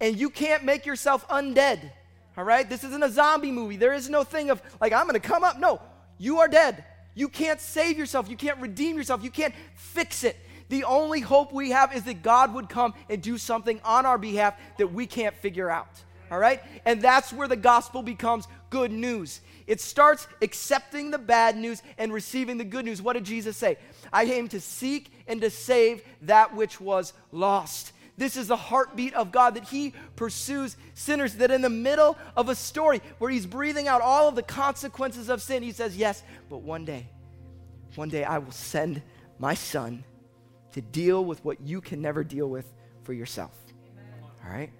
and 0.00 0.18
you 0.18 0.30
can't 0.30 0.64
make 0.64 0.86
yourself 0.86 1.26
undead. 1.28 1.90
All 2.36 2.44
right? 2.44 2.68
This 2.68 2.84
isn't 2.84 3.02
a 3.02 3.10
zombie 3.10 3.52
movie. 3.52 3.76
There 3.76 3.94
is 3.94 4.10
no 4.10 4.24
thing 4.24 4.50
of, 4.50 4.60
like, 4.80 4.92
I'm 4.92 5.06
going 5.06 5.20
to 5.20 5.20
come 5.20 5.44
up. 5.44 5.58
No, 5.58 5.80
you 6.18 6.38
are 6.40 6.48
dead. 6.48 6.84
You 7.14 7.28
can't 7.28 7.60
save 7.60 7.96
yourself. 7.96 8.28
You 8.28 8.36
can't 8.36 8.58
redeem 8.58 8.96
yourself. 8.96 9.22
You 9.22 9.30
can't 9.30 9.54
fix 9.76 10.24
it. 10.24 10.36
The 10.68 10.84
only 10.84 11.20
hope 11.20 11.52
we 11.52 11.70
have 11.70 11.94
is 11.94 12.02
that 12.04 12.22
God 12.22 12.54
would 12.54 12.68
come 12.68 12.94
and 13.08 13.22
do 13.22 13.38
something 13.38 13.80
on 13.84 14.06
our 14.06 14.18
behalf 14.18 14.54
that 14.78 14.92
we 14.92 15.06
can't 15.06 15.36
figure 15.36 15.70
out. 15.70 16.02
All 16.30 16.38
right? 16.38 16.60
And 16.84 17.00
that's 17.00 17.32
where 17.32 17.46
the 17.46 17.56
gospel 17.56 18.02
becomes 18.02 18.48
good 18.70 18.90
news. 18.90 19.40
It 19.66 19.80
starts 19.80 20.26
accepting 20.42 21.10
the 21.10 21.18
bad 21.18 21.56
news 21.56 21.82
and 21.96 22.12
receiving 22.12 22.58
the 22.58 22.64
good 22.64 22.84
news. 22.84 23.00
What 23.00 23.12
did 23.12 23.24
Jesus 23.24 23.56
say? 23.56 23.78
I 24.12 24.26
came 24.26 24.48
to 24.48 24.60
seek 24.60 25.12
and 25.28 25.40
to 25.42 25.50
save 25.50 26.02
that 26.22 26.54
which 26.54 26.80
was 26.80 27.12
lost. 27.30 27.92
This 28.16 28.36
is 28.36 28.48
the 28.48 28.56
heartbeat 28.56 29.14
of 29.14 29.32
God 29.32 29.54
that 29.54 29.64
He 29.64 29.92
pursues 30.14 30.76
sinners. 30.94 31.34
That 31.34 31.50
in 31.50 31.62
the 31.62 31.70
middle 31.70 32.16
of 32.36 32.48
a 32.48 32.54
story 32.54 33.00
where 33.18 33.30
He's 33.30 33.46
breathing 33.46 33.88
out 33.88 34.00
all 34.00 34.28
of 34.28 34.36
the 34.36 34.42
consequences 34.42 35.28
of 35.28 35.42
sin, 35.42 35.62
He 35.62 35.72
says, 35.72 35.96
Yes, 35.96 36.22
but 36.48 36.58
one 36.62 36.84
day, 36.84 37.08
one 37.96 38.08
day 38.08 38.24
I 38.24 38.38
will 38.38 38.52
send 38.52 39.02
my 39.38 39.54
Son 39.54 40.04
to 40.72 40.80
deal 40.80 41.24
with 41.24 41.44
what 41.44 41.60
you 41.60 41.80
can 41.80 42.00
never 42.00 42.22
deal 42.22 42.48
with 42.48 42.72
for 43.02 43.12
yourself. 43.12 43.52
All 44.44 44.50
right? 44.50 44.70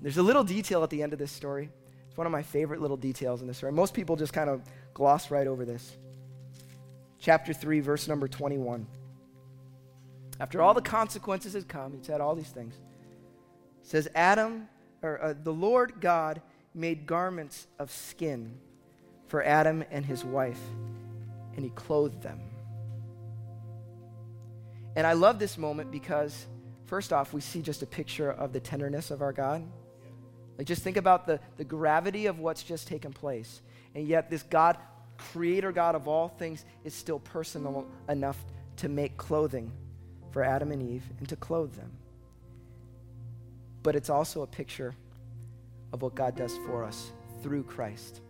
There's 0.00 0.18
a 0.18 0.22
little 0.22 0.44
detail 0.44 0.82
at 0.82 0.90
the 0.90 1.02
end 1.02 1.12
of 1.12 1.18
this 1.18 1.30
story. 1.30 1.70
It's 2.08 2.16
one 2.16 2.26
of 2.26 2.32
my 2.32 2.42
favorite 2.42 2.80
little 2.80 2.96
details 2.96 3.40
in 3.40 3.46
this 3.46 3.56
story. 3.56 3.72
Most 3.72 3.94
people 3.94 4.16
just 4.16 4.32
kind 4.32 4.50
of 4.50 4.62
gloss 4.94 5.30
right 5.30 5.46
over 5.46 5.64
this. 5.64 5.96
Chapter 7.18 7.52
3, 7.52 7.80
verse 7.80 8.08
number 8.08 8.26
21. 8.28 8.86
After 10.42 10.60
all 10.60 10.74
the 10.74 10.82
consequences 10.82 11.52
had 11.52 11.68
come, 11.68 11.92
he 11.92 12.02
said 12.02 12.20
all 12.20 12.34
these 12.34 12.48
things. 12.48 12.74
It 12.74 13.86
says, 13.86 14.08
Adam, 14.12 14.68
or 15.00 15.22
uh, 15.22 15.34
the 15.40 15.52
Lord 15.52 16.00
God 16.00 16.42
made 16.74 17.06
garments 17.06 17.68
of 17.78 17.92
skin 17.92 18.58
for 19.28 19.44
Adam 19.44 19.84
and 19.92 20.04
his 20.04 20.24
wife, 20.24 20.58
and 21.54 21.64
he 21.64 21.70
clothed 21.70 22.22
them. 22.22 22.40
And 24.96 25.06
I 25.06 25.12
love 25.12 25.38
this 25.38 25.56
moment 25.56 25.92
because, 25.92 26.48
first 26.86 27.12
off, 27.12 27.32
we 27.32 27.40
see 27.40 27.62
just 27.62 27.82
a 27.82 27.86
picture 27.86 28.32
of 28.32 28.52
the 28.52 28.58
tenderness 28.58 29.12
of 29.12 29.22
our 29.22 29.32
God. 29.32 29.62
Like, 30.58 30.66
just 30.66 30.82
think 30.82 30.96
about 30.96 31.24
the, 31.24 31.38
the 31.56 31.64
gravity 31.64 32.26
of 32.26 32.40
what's 32.40 32.64
just 32.64 32.88
taken 32.88 33.12
place. 33.12 33.62
And 33.94 34.08
yet, 34.08 34.28
this 34.28 34.42
God, 34.42 34.76
creator 35.18 35.70
God 35.70 35.94
of 35.94 36.08
all 36.08 36.26
things, 36.26 36.64
is 36.82 36.94
still 36.94 37.20
personal 37.20 37.86
enough 38.08 38.44
to 38.78 38.88
make 38.88 39.16
clothing 39.16 39.70
for 40.32 40.42
Adam 40.42 40.72
and 40.72 40.82
Eve 40.82 41.04
and 41.18 41.28
to 41.28 41.36
clothe 41.36 41.74
them. 41.74 41.92
But 43.82 43.94
it's 43.94 44.10
also 44.10 44.42
a 44.42 44.46
picture 44.46 44.94
of 45.92 46.02
what 46.02 46.14
God 46.14 46.36
does 46.36 46.56
for 46.66 46.84
us 46.84 47.12
through 47.42 47.64
Christ. 47.64 48.20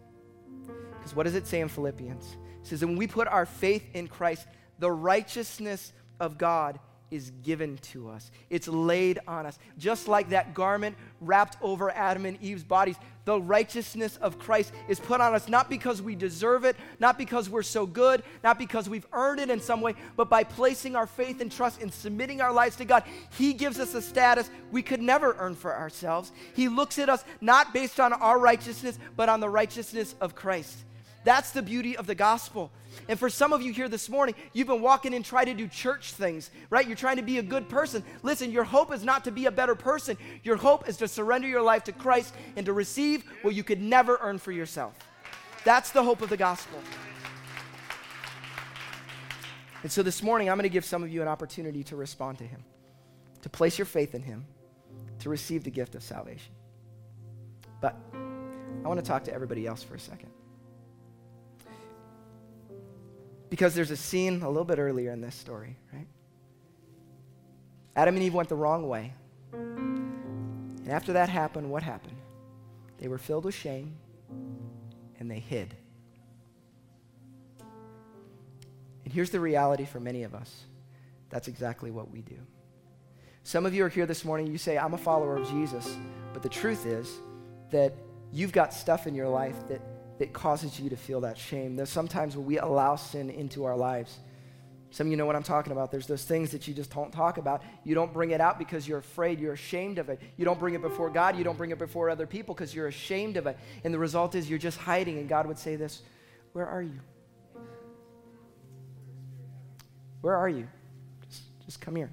Because 0.99 1.17
what 1.17 1.25
does 1.25 1.35
it 1.35 1.47
say 1.47 1.61
in 1.61 1.69
Philippians? 1.69 2.37
It 2.63 2.67
says, 2.67 2.85
when 2.85 2.97
we 2.97 3.07
put 3.07 3.29
our 3.29 3.47
faith 3.47 3.85
in 3.95 4.09
Christ, 4.09 4.47
the 4.79 4.91
righteousness 4.91 5.93
of 6.21 6.39
God 6.39 6.79
is 7.13 7.31
given 7.43 7.77
to 7.79 8.09
us. 8.09 8.31
It's 8.51 8.67
laid 8.67 9.21
on 9.29 9.45
us. 9.45 9.59
Just 9.79 10.09
like 10.09 10.31
that 10.31 10.55
garment 10.55 10.97
wrapped 11.21 11.59
over 11.63 11.91
Adam 11.91 12.25
and 12.25 12.43
Eve's 12.43 12.65
bodies, 12.65 12.97
the 13.27 13.41
righteousness 13.41 14.17
of 14.17 14.39
Christ 14.39 14.73
is 14.89 14.99
put 14.99 15.21
on 15.21 15.35
us 15.35 15.49
not 15.49 15.71
because 15.71 16.03
we 16.03 16.17
deserve 16.17 16.65
it, 16.65 16.75
not 16.99 17.19
because 17.19 17.49
we're 17.49 17.63
so 17.63 17.87
good, 17.87 18.23
not 18.43 18.59
because 18.59 18.89
we've 18.89 19.07
earned 19.13 19.39
it 19.39 19.51
in 19.51 19.61
some 19.61 19.81
way, 19.81 19.95
but 20.17 20.29
by 20.29 20.43
placing 20.43 20.97
our 20.97 21.07
faith 21.07 21.41
and 21.41 21.53
trust 21.53 21.83
and 21.83 21.93
submitting 21.93 22.41
our 22.41 22.53
lives 22.53 22.77
to 22.77 22.85
God. 22.85 23.05
He 23.39 23.53
gives 23.53 23.79
us 23.79 23.95
a 23.95 24.03
status 24.03 24.51
we 24.73 24.83
could 24.83 25.03
never 25.03 25.37
earn 25.39 25.55
for 25.55 25.77
ourselves. 25.77 26.33
He 26.55 26.69
looks 26.69 26.99
at 26.99 27.09
us 27.09 27.25
not 27.41 27.73
based 27.75 28.01
on 28.01 28.13
our 28.13 28.39
righteousness, 28.39 28.99
but 29.17 29.29
on 29.29 29.41
the 29.41 29.51
righteousness 29.51 30.15
of 30.21 30.35
Christ. 30.35 30.79
That's 31.25 31.53
the 31.53 31.63
beauty 31.63 31.97
of 31.97 32.07
the 32.07 32.15
gospel. 32.15 32.71
And 33.09 33.19
for 33.19 33.31
some 33.31 33.53
of 33.53 33.63
you 33.63 33.73
here 33.73 33.89
this 33.89 34.09
morning, 34.09 34.35
you've 34.53 34.67
been 34.67 34.83
walking 34.83 35.15
in 35.15 35.23
trying 35.23 35.47
to 35.47 35.55
do 35.55 35.69
church 35.69 36.13
things, 36.13 36.51
right? 36.69 36.87
You're 36.87 36.97
trying 36.97 37.17
to 37.17 37.23
be 37.23 37.39
a 37.39 37.43
good 37.43 37.69
person. 37.69 38.03
Listen, 38.23 38.51
your 38.51 38.65
hope 38.65 38.93
is 38.93 39.05
not 39.05 39.25
to 39.25 39.31
be 39.31 39.47
a 39.47 39.51
better 39.51 39.75
person. 39.75 40.17
Your 40.43 40.57
hope 40.57 40.89
is 40.89 40.97
to 40.99 41.09
surrender 41.09 41.49
your 41.49 41.63
life 41.63 41.85
to 41.85 41.93
Christ 41.93 42.35
and 42.57 42.67
to 42.67 42.73
receive 42.73 43.25
what 43.43 43.55
you 43.55 43.65
could 43.65 43.81
never 43.81 44.19
earn 44.21 44.39
for 44.39 44.53
yourself. 44.53 44.95
That's 45.65 45.91
the 45.91 46.03
hope 46.03 46.23
of 46.23 46.29
the 46.29 46.37
gospel. 46.37 46.79
And 49.83 49.91
so 49.91 50.03
this 50.03 50.23
morning, 50.23 50.49
I'm 50.49 50.57
going 50.57 50.65
to 50.65 50.69
give 50.69 50.85
some 50.85 51.03
of 51.03 51.11
you 51.11 51.23
an 51.23 51.29
opportunity 51.29 51.83
to 51.85 51.97
respond 51.97 52.39
to 52.39 52.45
Him, 52.45 52.65
to 53.43 53.49
place 53.49 53.79
your 53.79 53.87
faith 53.87 54.15
in 54.15 54.23
Him, 54.23 54.45
to 55.21 55.29
receive 55.29 55.65
the 55.65 55.71
gift 55.71 55.95
of 55.95 56.03
salvation. 56.03 56.53
But 57.81 57.97
I 58.85 58.89
want 58.89 59.01
to 59.01 59.07
talk 59.07 59.25
to 59.25 59.33
everybody 59.33 59.67
else 59.67 59.83
for 59.83 59.95
a 59.95 60.01
second. 60.01 60.31
Because 63.53 63.75
there's 63.75 63.91
a 63.91 63.99
scene 63.99 64.41
a 64.41 64.49
little 64.49 64.65
bit 64.65 64.79
earlier 64.79 65.13
in 65.13 65.21
this 65.21 65.35
story, 65.35 65.77
right? 65.93 66.07
Adam 67.95 68.15
and 68.15 68.25
Eve 68.25 68.33
went 68.33 68.49
the 68.49 68.55
wrong 68.55 68.89
way. 68.89 69.13
And 69.53 70.89
after 70.89 71.13
that 71.13 71.29
happened, 71.29 71.69
what 71.71 71.83
happened? 71.83 72.17
They 72.97 73.09
were 73.09 73.19
filled 73.19 73.45
with 73.45 73.55
shame 73.55 73.95
and 75.19 75.31
they 75.31 75.39
hid. 75.39 75.77
And 79.05 79.13
here's 79.13 79.29
the 79.29 79.41
reality 79.41 79.85
for 79.85 80.01
many 80.01 80.23
of 80.23 80.35
us 80.35 80.65
that's 81.29 81.47
exactly 81.47 81.91
what 81.91 82.11
we 82.11 82.23
do. 82.23 82.39
Some 83.45 83.67
of 83.67 83.75
you 83.75 83.85
are 83.85 83.91
here 83.91 84.07
this 84.07 84.25
morning, 84.25 84.47
you 84.47 84.57
say, 84.57 84.79
I'm 84.79 84.95
a 84.95 84.99
follower 84.99 85.37
of 85.37 85.47
Jesus, 85.51 85.95
but 86.33 86.43
the 86.43 86.49
truth 86.49 86.87
is 86.87 87.21
that 87.71 87.93
you've 88.33 88.53
got 88.53 88.73
stuff 88.73 89.07
in 89.07 89.15
your 89.15 89.29
life 89.29 89.57
that 89.69 89.83
that 90.19 90.33
causes 90.33 90.79
you 90.79 90.91
to 90.91 90.97
feel 90.97 91.21
that 91.23 91.39
shame. 91.39 91.77
There's 91.77 91.91
sometimes 91.91 92.37
when 92.37 92.47
we 92.47 92.59
allow 92.59 92.97
sin 92.97 93.31
into 93.31 93.65
our 93.65 93.77
lives. 93.77 94.19
Some 94.93 95.07
of 95.07 95.11
you 95.11 95.17
know 95.17 95.25
what 95.25 95.37
I'm 95.37 95.43
talking 95.43 95.73
about. 95.73 95.91
There's 95.91 96.07
those 96.07 96.25
things 96.25 96.51
that 96.51 96.69
you 96.69 96.75
just 96.75 96.93
don't 96.93 97.11
talk 97.11 97.39
about. 97.39 97.63
You 97.83 97.95
don't 97.95 98.13
bring 98.13 98.33
it 98.33 98.43
out 98.43 98.59
because 98.59 98.87
you're 98.87 98.99
afraid, 98.99 99.41
you're 99.41 99.55
ashamed 99.55 99.99
of 99.99 100.11
it. 100.11 100.21
You 100.37 100.45
don't 100.45 100.61
bring 100.61 100.75
it 100.75 100.83
before 100.83 101.09
God, 101.09 101.37
you 101.39 101.45
don't 101.45 101.57
bring 101.57 101.71
it 101.71 101.79
before 101.79 102.11
other 102.11 102.27
people 102.27 102.55
because 102.55 102.75
you're 102.75 102.89
ashamed 102.89 103.39
of 103.39 103.47
it. 103.47 103.59
And 103.85 103.95
the 103.95 103.99
result 103.99 104.35
is 104.35 104.51
you're 104.51 104.59
just 104.59 104.79
hiding, 104.79 105.19
and 105.19 105.31
God 105.31 105.47
would 105.47 105.59
say 105.59 105.77
this 105.77 106.03
Where 106.53 106.67
are 106.67 106.83
you? 106.83 107.01
Where 110.21 110.37
are 110.37 110.49
you? 110.49 110.69
Just, 111.29 111.43
just 111.65 111.81
come 111.81 111.97
here. 111.97 112.11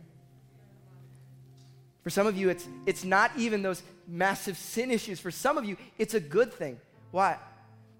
For 2.02 2.10
some 2.10 2.28
of 2.28 2.38
you, 2.38 2.50
it's, 2.50 2.68
it's 2.86 3.04
not 3.04 3.32
even 3.38 3.62
those 3.62 3.84
massive 4.08 4.58
sin 4.58 4.90
issues. 4.90 5.20
For 5.20 5.32
some 5.32 5.58
of 5.58 5.66
you, 5.66 5.76
it's 5.98 6.14
a 6.14 6.20
good 6.20 6.54
thing. 6.54 6.80
Why? 7.12 7.38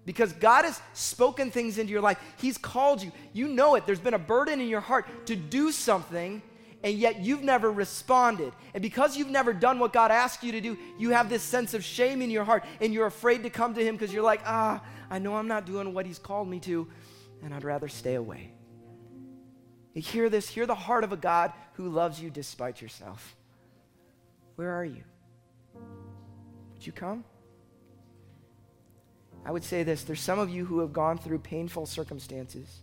Because 0.06 0.32
God 0.32 0.64
has 0.64 0.80
spoken 0.94 1.50
things 1.50 1.78
into 1.78 1.92
your 1.92 2.00
life. 2.00 2.18
He's 2.38 2.58
called 2.58 3.02
you. 3.02 3.12
You 3.32 3.48
know 3.48 3.74
it. 3.74 3.86
There's 3.86 4.00
been 4.00 4.14
a 4.14 4.18
burden 4.18 4.60
in 4.60 4.68
your 4.68 4.80
heart 4.80 5.06
to 5.26 5.36
do 5.36 5.72
something, 5.72 6.42
and 6.82 6.94
yet 6.94 7.20
you've 7.20 7.42
never 7.42 7.70
responded. 7.70 8.52
And 8.72 8.82
because 8.82 9.16
you've 9.16 9.28
never 9.28 9.52
done 9.52 9.78
what 9.78 9.92
God 9.92 10.10
asked 10.10 10.42
you 10.42 10.52
to 10.52 10.60
do, 10.60 10.78
you 10.98 11.10
have 11.10 11.28
this 11.28 11.42
sense 11.42 11.74
of 11.74 11.84
shame 11.84 12.22
in 12.22 12.30
your 12.30 12.44
heart, 12.44 12.64
and 12.80 12.94
you're 12.94 13.06
afraid 13.06 13.42
to 13.42 13.50
come 13.50 13.74
to 13.74 13.84
Him 13.84 13.94
because 13.94 14.12
you're 14.12 14.22
like, 14.22 14.40
ah, 14.46 14.82
I 15.10 15.18
know 15.18 15.36
I'm 15.36 15.48
not 15.48 15.66
doing 15.66 15.92
what 15.92 16.06
He's 16.06 16.18
called 16.18 16.48
me 16.48 16.60
to, 16.60 16.88
and 17.42 17.52
I'd 17.52 17.64
rather 17.64 17.88
stay 17.88 18.14
away. 18.14 18.52
You 19.92 20.02
hear 20.02 20.30
this? 20.30 20.48
Hear 20.48 20.66
the 20.66 20.74
heart 20.74 21.04
of 21.04 21.12
a 21.12 21.16
God 21.16 21.52
who 21.74 21.88
loves 21.88 22.20
you 22.20 22.30
despite 22.30 22.80
yourself. 22.80 23.36
Where 24.56 24.70
are 24.70 24.84
you? 24.84 25.02
Would 26.72 26.86
you 26.86 26.92
come? 26.92 27.24
I 29.44 29.50
would 29.50 29.64
say 29.64 29.82
this 29.82 30.04
there's 30.04 30.20
some 30.20 30.38
of 30.38 30.50
you 30.50 30.64
who 30.64 30.80
have 30.80 30.92
gone 30.92 31.18
through 31.18 31.38
painful 31.38 31.86
circumstances, 31.86 32.80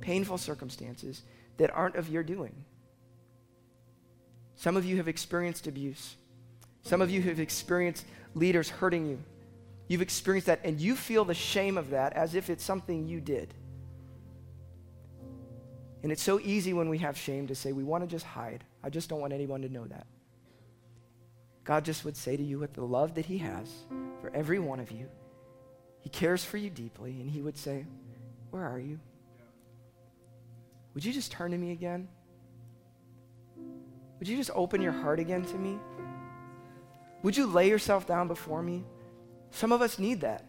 painful 0.00 0.38
circumstances 0.38 1.22
that 1.56 1.70
aren't 1.70 1.96
of 1.96 2.08
your 2.08 2.22
doing. 2.22 2.54
Some 4.56 4.76
of 4.76 4.84
you 4.84 4.96
have 4.96 5.08
experienced 5.08 5.66
abuse. 5.66 6.16
Some 6.82 7.00
of 7.00 7.10
you 7.10 7.22
have 7.22 7.40
experienced 7.40 8.04
leaders 8.34 8.68
hurting 8.68 9.06
you. 9.06 9.18
You've 9.88 10.02
experienced 10.02 10.46
that, 10.46 10.60
and 10.64 10.80
you 10.80 10.96
feel 10.96 11.24
the 11.24 11.34
shame 11.34 11.76
of 11.76 11.90
that 11.90 12.12
as 12.14 12.34
if 12.34 12.48
it's 12.48 12.64
something 12.64 13.06
you 13.06 13.20
did. 13.20 13.52
And 16.02 16.12
it's 16.12 16.22
so 16.22 16.38
easy 16.40 16.72
when 16.72 16.88
we 16.88 16.98
have 16.98 17.16
shame 17.16 17.46
to 17.46 17.54
say, 17.54 17.72
we 17.72 17.82
want 17.82 18.04
to 18.04 18.06
just 18.06 18.26
hide. 18.26 18.62
I 18.82 18.90
just 18.90 19.08
don't 19.08 19.20
want 19.20 19.32
anyone 19.32 19.62
to 19.62 19.68
know 19.68 19.86
that. 19.86 20.06
God 21.64 21.84
just 21.84 22.04
would 22.04 22.16
say 22.16 22.36
to 22.36 22.42
you, 22.42 22.58
with 22.58 22.74
the 22.74 22.84
love 22.84 23.14
that 23.14 23.24
He 23.24 23.38
has 23.38 23.70
for 24.20 24.30
every 24.34 24.58
one 24.58 24.80
of 24.80 24.90
you, 24.90 25.08
he 26.04 26.10
cares 26.10 26.44
for 26.44 26.58
you 26.58 26.70
deeply, 26.70 27.12
and 27.20 27.28
He 27.28 27.40
would 27.40 27.56
say, 27.56 27.86
Where 28.50 28.62
are 28.62 28.78
you? 28.78 29.00
Would 30.92 31.04
you 31.04 31.12
just 31.12 31.32
turn 31.32 31.50
to 31.50 31.58
me 31.58 31.72
again? 31.72 32.06
Would 34.18 34.28
you 34.28 34.36
just 34.36 34.50
open 34.54 34.80
your 34.80 34.92
heart 34.92 35.18
again 35.18 35.44
to 35.46 35.56
me? 35.56 35.78
Would 37.22 37.36
you 37.36 37.46
lay 37.46 37.68
yourself 37.68 38.06
down 38.06 38.28
before 38.28 38.62
me? 38.62 38.84
Some 39.50 39.72
of 39.72 39.80
us 39.80 39.98
need 39.98 40.20
that. 40.20 40.44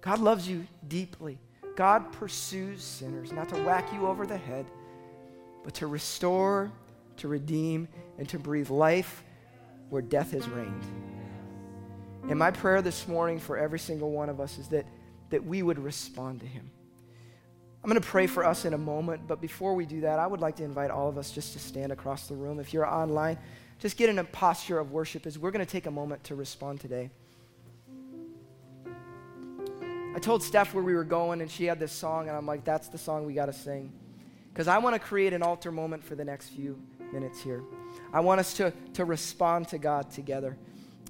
God 0.00 0.18
loves 0.18 0.48
you 0.48 0.66
deeply. 0.88 1.38
God 1.76 2.12
pursues 2.12 2.82
sinners, 2.82 3.32
not 3.32 3.48
to 3.50 3.56
whack 3.62 3.92
you 3.92 4.06
over 4.06 4.26
the 4.26 4.36
head, 4.36 4.66
but 5.62 5.74
to 5.74 5.86
restore, 5.86 6.72
to 7.18 7.28
redeem, 7.28 7.86
and 8.18 8.28
to 8.28 8.38
breathe 8.38 8.68
life 8.68 9.22
where 9.90 10.02
death 10.02 10.32
has 10.32 10.48
reigned. 10.48 10.84
And 12.28 12.38
my 12.38 12.50
prayer 12.50 12.82
this 12.82 13.08
morning 13.08 13.38
for 13.38 13.56
every 13.56 13.78
single 13.78 14.10
one 14.10 14.28
of 14.28 14.40
us 14.40 14.58
is 14.58 14.68
that, 14.68 14.86
that 15.30 15.44
we 15.44 15.62
would 15.62 15.78
respond 15.78 16.40
to 16.40 16.46
him. 16.46 16.70
I'm 17.82 17.88
going 17.88 18.00
to 18.00 18.06
pray 18.06 18.26
for 18.26 18.44
us 18.44 18.64
in 18.64 18.74
a 18.74 18.78
moment, 18.78 19.28
but 19.28 19.40
before 19.40 19.74
we 19.74 19.86
do 19.86 20.00
that, 20.00 20.18
I 20.18 20.26
would 20.26 20.40
like 20.40 20.56
to 20.56 20.64
invite 20.64 20.90
all 20.90 21.08
of 21.08 21.16
us 21.16 21.30
just 21.30 21.52
to 21.52 21.58
stand 21.58 21.92
across 21.92 22.26
the 22.26 22.34
room. 22.34 22.58
If 22.58 22.74
you're 22.74 22.86
online, 22.86 23.38
just 23.78 23.96
get 23.96 24.08
in 24.08 24.18
a 24.18 24.24
posture 24.24 24.78
of 24.78 24.90
worship 24.90 25.26
as 25.26 25.38
we're 25.38 25.52
going 25.52 25.64
to 25.64 25.70
take 25.70 25.86
a 25.86 25.90
moment 25.90 26.24
to 26.24 26.34
respond 26.34 26.80
today. 26.80 27.10
I 30.14 30.18
told 30.20 30.42
Steph 30.42 30.74
where 30.74 30.82
we 30.82 30.94
were 30.94 31.04
going, 31.04 31.40
and 31.40 31.50
she 31.50 31.66
had 31.66 31.78
this 31.78 31.92
song, 31.92 32.28
and 32.28 32.36
I'm 32.36 32.46
like, 32.46 32.64
that's 32.64 32.88
the 32.88 32.98
song 32.98 33.24
we 33.24 33.34
got 33.34 33.46
to 33.46 33.52
sing. 33.52 33.92
Because 34.52 34.66
I 34.66 34.78
want 34.78 34.94
to 34.94 34.98
create 34.98 35.32
an 35.32 35.42
altar 35.42 35.70
moment 35.70 36.02
for 36.02 36.16
the 36.16 36.24
next 36.24 36.48
few 36.48 36.76
minutes 37.12 37.40
here. 37.40 37.62
I 38.12 38.18
want 38.18 38.40
us 38.40 38.54
to, 38.54 38.72
to 38.94 39.04
respond 39.04 39.68
to 39.68 39.78
God 39.78 40.10
together. 40.10 40.58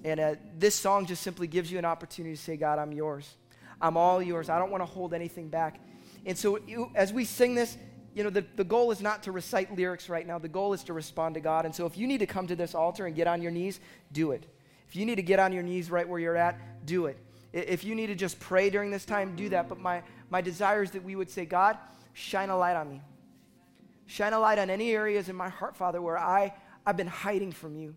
And 0.04 0.20
uh, 0.20 0.34
this 0.56 0.74
song 0.74 1.06
just 1.06 1.22
simply 1.22 1.46
gives 1.46 1.70
you 1.70 1.78
an 1.78 1.84
opportunity 1.84 2.36
to 2.36 2.40
say, 2.40 2.56
God, 2.56 2.78
I'm 2.78 2.92
yours. 2.92 3.36
I'm 3.80 3.96
all 3.96 4.22
yours. 4.22 4.48
I 4.48 4.58
don't 4.58 4.70
want 4.70 4.82
to 4.82 4.86
hold 4.86 5.14
anything 5.14 5.48
back. 5.48 5.80
And 6.24 6.36
so 6.36 6.58
you, 6.66 6.90
as 6.94 7.12
we 7.12 7.24
sing 7.24 7.54
this, 7.54 7.76
you 8.14 8.24
know, 8.24 8.30
the, 8.30 8.44
the 8.56 8.64
goal 8.64 8.90
is 8.90 9.00
not 9.00 9.22
to 9.24 9.32
recite 9.32 9.76
lyrics 9.76 10.08
right 10.08 10.26
now. 10.26 10.38
The 10.38 10.48
goal 10.48 10.72
is 10.72 10.82
to 10.84 10.92
respond 10.92 11.34
to 11.34 11.40
God. 11.40 11.64
And 11.64 11.74
so 11.74 11.86
if 11.86 11.96
you 11.96 12.06
need 12.06 12.18
to 12.18 12.26
come 12.26 12.46
to 12.48 12.56
this 12.56 12.74
altar 12.74 13.06
and 13.06 13.14
get 13.14 13.26
on 13.26 13.42
your 13.42 13.52
knees, 13.52 13.80
do 14.12 14.32
it. 14.32 14.44
If 14.88 14.96
you 14.96 15.06
need 15.06 15.16
to 15.16 15.22
get 15.22 15.38
on 15.38 15.52
your 15.52 15.62
knees 15.62 15.90
right 15.90 16.08
where 16.08 16.18
you're 16.18 16.36
at, 16.36 16.86
do 16.86 17.06
it. 17.06 17.18
If 17.52 17.84
you 17.84 17.94
need 17.94 18.08
to 18.08 18.14
just 18.14 18.40
pray 18.40 18.70
during 18.70 18.90
this 18.90 19.04
time, 19.04 19.36
do 19.36 19.48
that. 19.50 19.68
But 19.68 19.78
my, 19.78 20.02
my 20.30 20.40
desire 20.40 20.82
is 20.82 20.90
that 20.92 21.04
we 21.04 21.16
would 21.16 21.30
say, 21.30 21.44
God, 21.44 21.78
shine 22.12 22.50
a 22.50 22.56
light 22.56 22.76
on 22.76 22.90
me. 22.90 23.02
Shine 24.06 24.32
a 24.32 24.38
light 24.38 24.58
on 24.58 24.70
any 24.70 24.92
areas 24.92 25.28
in 25.28 25.36
my 25.36 25.48
heart, 25.48 25.76
Father, 25.76 26.00
where 26.00 26.18
I, 26.18 26.54
I've 26.86 26.96
been 26.96 27.06
hiding 27.06 27.52
from 27.52 27.76
you. 27.76 27.94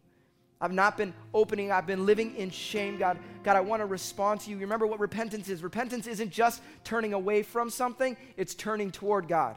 I've 0.62 0.71
not 0.71 0.95
been 0.95 1.13
opening. 1.34 1.71
I've 1.71 1.88
been 1.88 2.06
living 2.06 2.36
in 2.36 2.52
shame, 2.52 2.97
God. 2.97 3.17
God, 3.43 3.56
I 3.58 3.62
want 3.62 3.82
to 3.82 3.88
respond 3.88 4.41
to 4.41 4.52
you. 4.52 4.58
Remember 4.58 4.86
what 4.86 5.00
repentance 5.00 5.50
is. 5.50 5.63
Repentance 5.63 6.06
isn't 6.06 6.30
just 6.30 6.62
turning 6.84 7.13
away 7.13 7.41
from 7.41 7.69
something, 7.69 8.15
it's 8.38 8.54
turning 8.54 8.91
toward 8.91 9.28
God. 9.28 9.56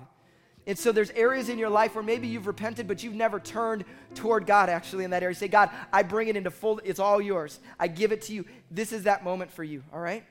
And 0.67 0.79
so 0.79 0.93
there's 0.93 1.11
areas 1.11 1.51
in 1.51 1.59
your 1.59 1.69
life 1.69 1.95
where 1.95 2.03
maybe 2.03 2.27
you've 2.27 2.47
repented, 2.47 2.89
but 2.89 3.03
you've 3.03 3.15
never 3.15 3.39
turned 3.39 3.85
toward 4.15 4.47
God 4.47 4.71
actually 4.71 5.05
in 5.05 5.11
that 5.11 5.23
area. 5.23 5.35
Say, 5.35 5.49
God, 5.49 5.69
I 5.93 6.03
bring 6.03 6.29
it 6.29 6.37
into 6.37 6.51
full, 6.51 6.81
it's 6.85 6.99
all 6.99 7.21
yours. 7.21 7.61
I 7.79 7.87
give 7.87 8.13
it 8.13 8.23
to 8.23 8.33
you. 8.33 8.47
This 8.71 8.93
is 8.93 9.03
that 9.03 9.23
moment 9.23 9.53
for 9.53 9.63
you, 9.63 9.85
all 9.93 10.01
right? 10.01 10.25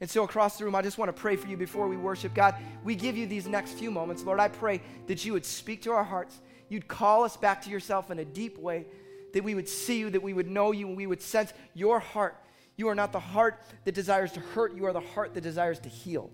And 0.00 0.08
so 0.08 0.22
across 0.22 0.56
the 0.56 0.64
room, 0.64 0.76
I 0.76 0.82
just 0.82 0.98
want 0.98 1.08
to 1.08 1.20
pray 1.20 1.34
for 1.34 1.48
you 1.48 1.56
before 1.56 1.88
we 1.88 1.96
worship. 1.96 2.32
God, 2.32 2.54
we 2.84 2.94
give 2.94 3.16
you 3.16 3.26
these 3.26 3.48
next 3.48 3.72
few 3.72 3.90
moments. 3.90 4.22
Lord, 4.22 4.38
I 4.38 4.48
pray 4.48 4.80
that 5.08 5.24
you 5.24 5.32
would 5.32 5.44
speak 5.44 5.82
to 5.82 5.92
our 5.92 6.04
hearts. 6.04 6.40
You'd 6.68 6.86
call 6.86 7.24
us 7.24 7.36
back 7.36 7.62
to 7.62 7.70
yourself 7.70 8.10
in 8.10 8.20
a 8.20 8.24
deep 8.24 8.58
way 8.58 8.86
that 9.32 9.44
we 9.44 9.54
would 9.54 9.68
see 9.68 9.98
you, 9.98 10.10
that 10.10 10.22
we 10.22 10.32
would 10.32 10.50
know 10.50 10.72
you, 10.72 10.88
and 10.88 10.96
we 10.96 11.06
would 11.06 11.22
sense 11.22 11.52
your 11.74 11.98
heart. 11.98 12.36
You 12.76 12.88
are 12.88 12.94
not 12.94 13.12
the 13.12 13.20
heart 13.20 13.62
that 13.84 13.94
desires 13.94 14.32
to 14.32 14.40
hurt, 14.40 14.74
you 14.74 14.86
are 14.86 14.92
the 14.92 15.00
heart 15.00 15.34
that 15.34 15.42
desires 15.42 15.78
to 15.80 15.88
heal. 15.88 16.30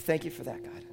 Thank 0.00 0.24
you 0.24 0.30
for 0.30 0.44
that, 0.44 0.62
God. 0.62 0.87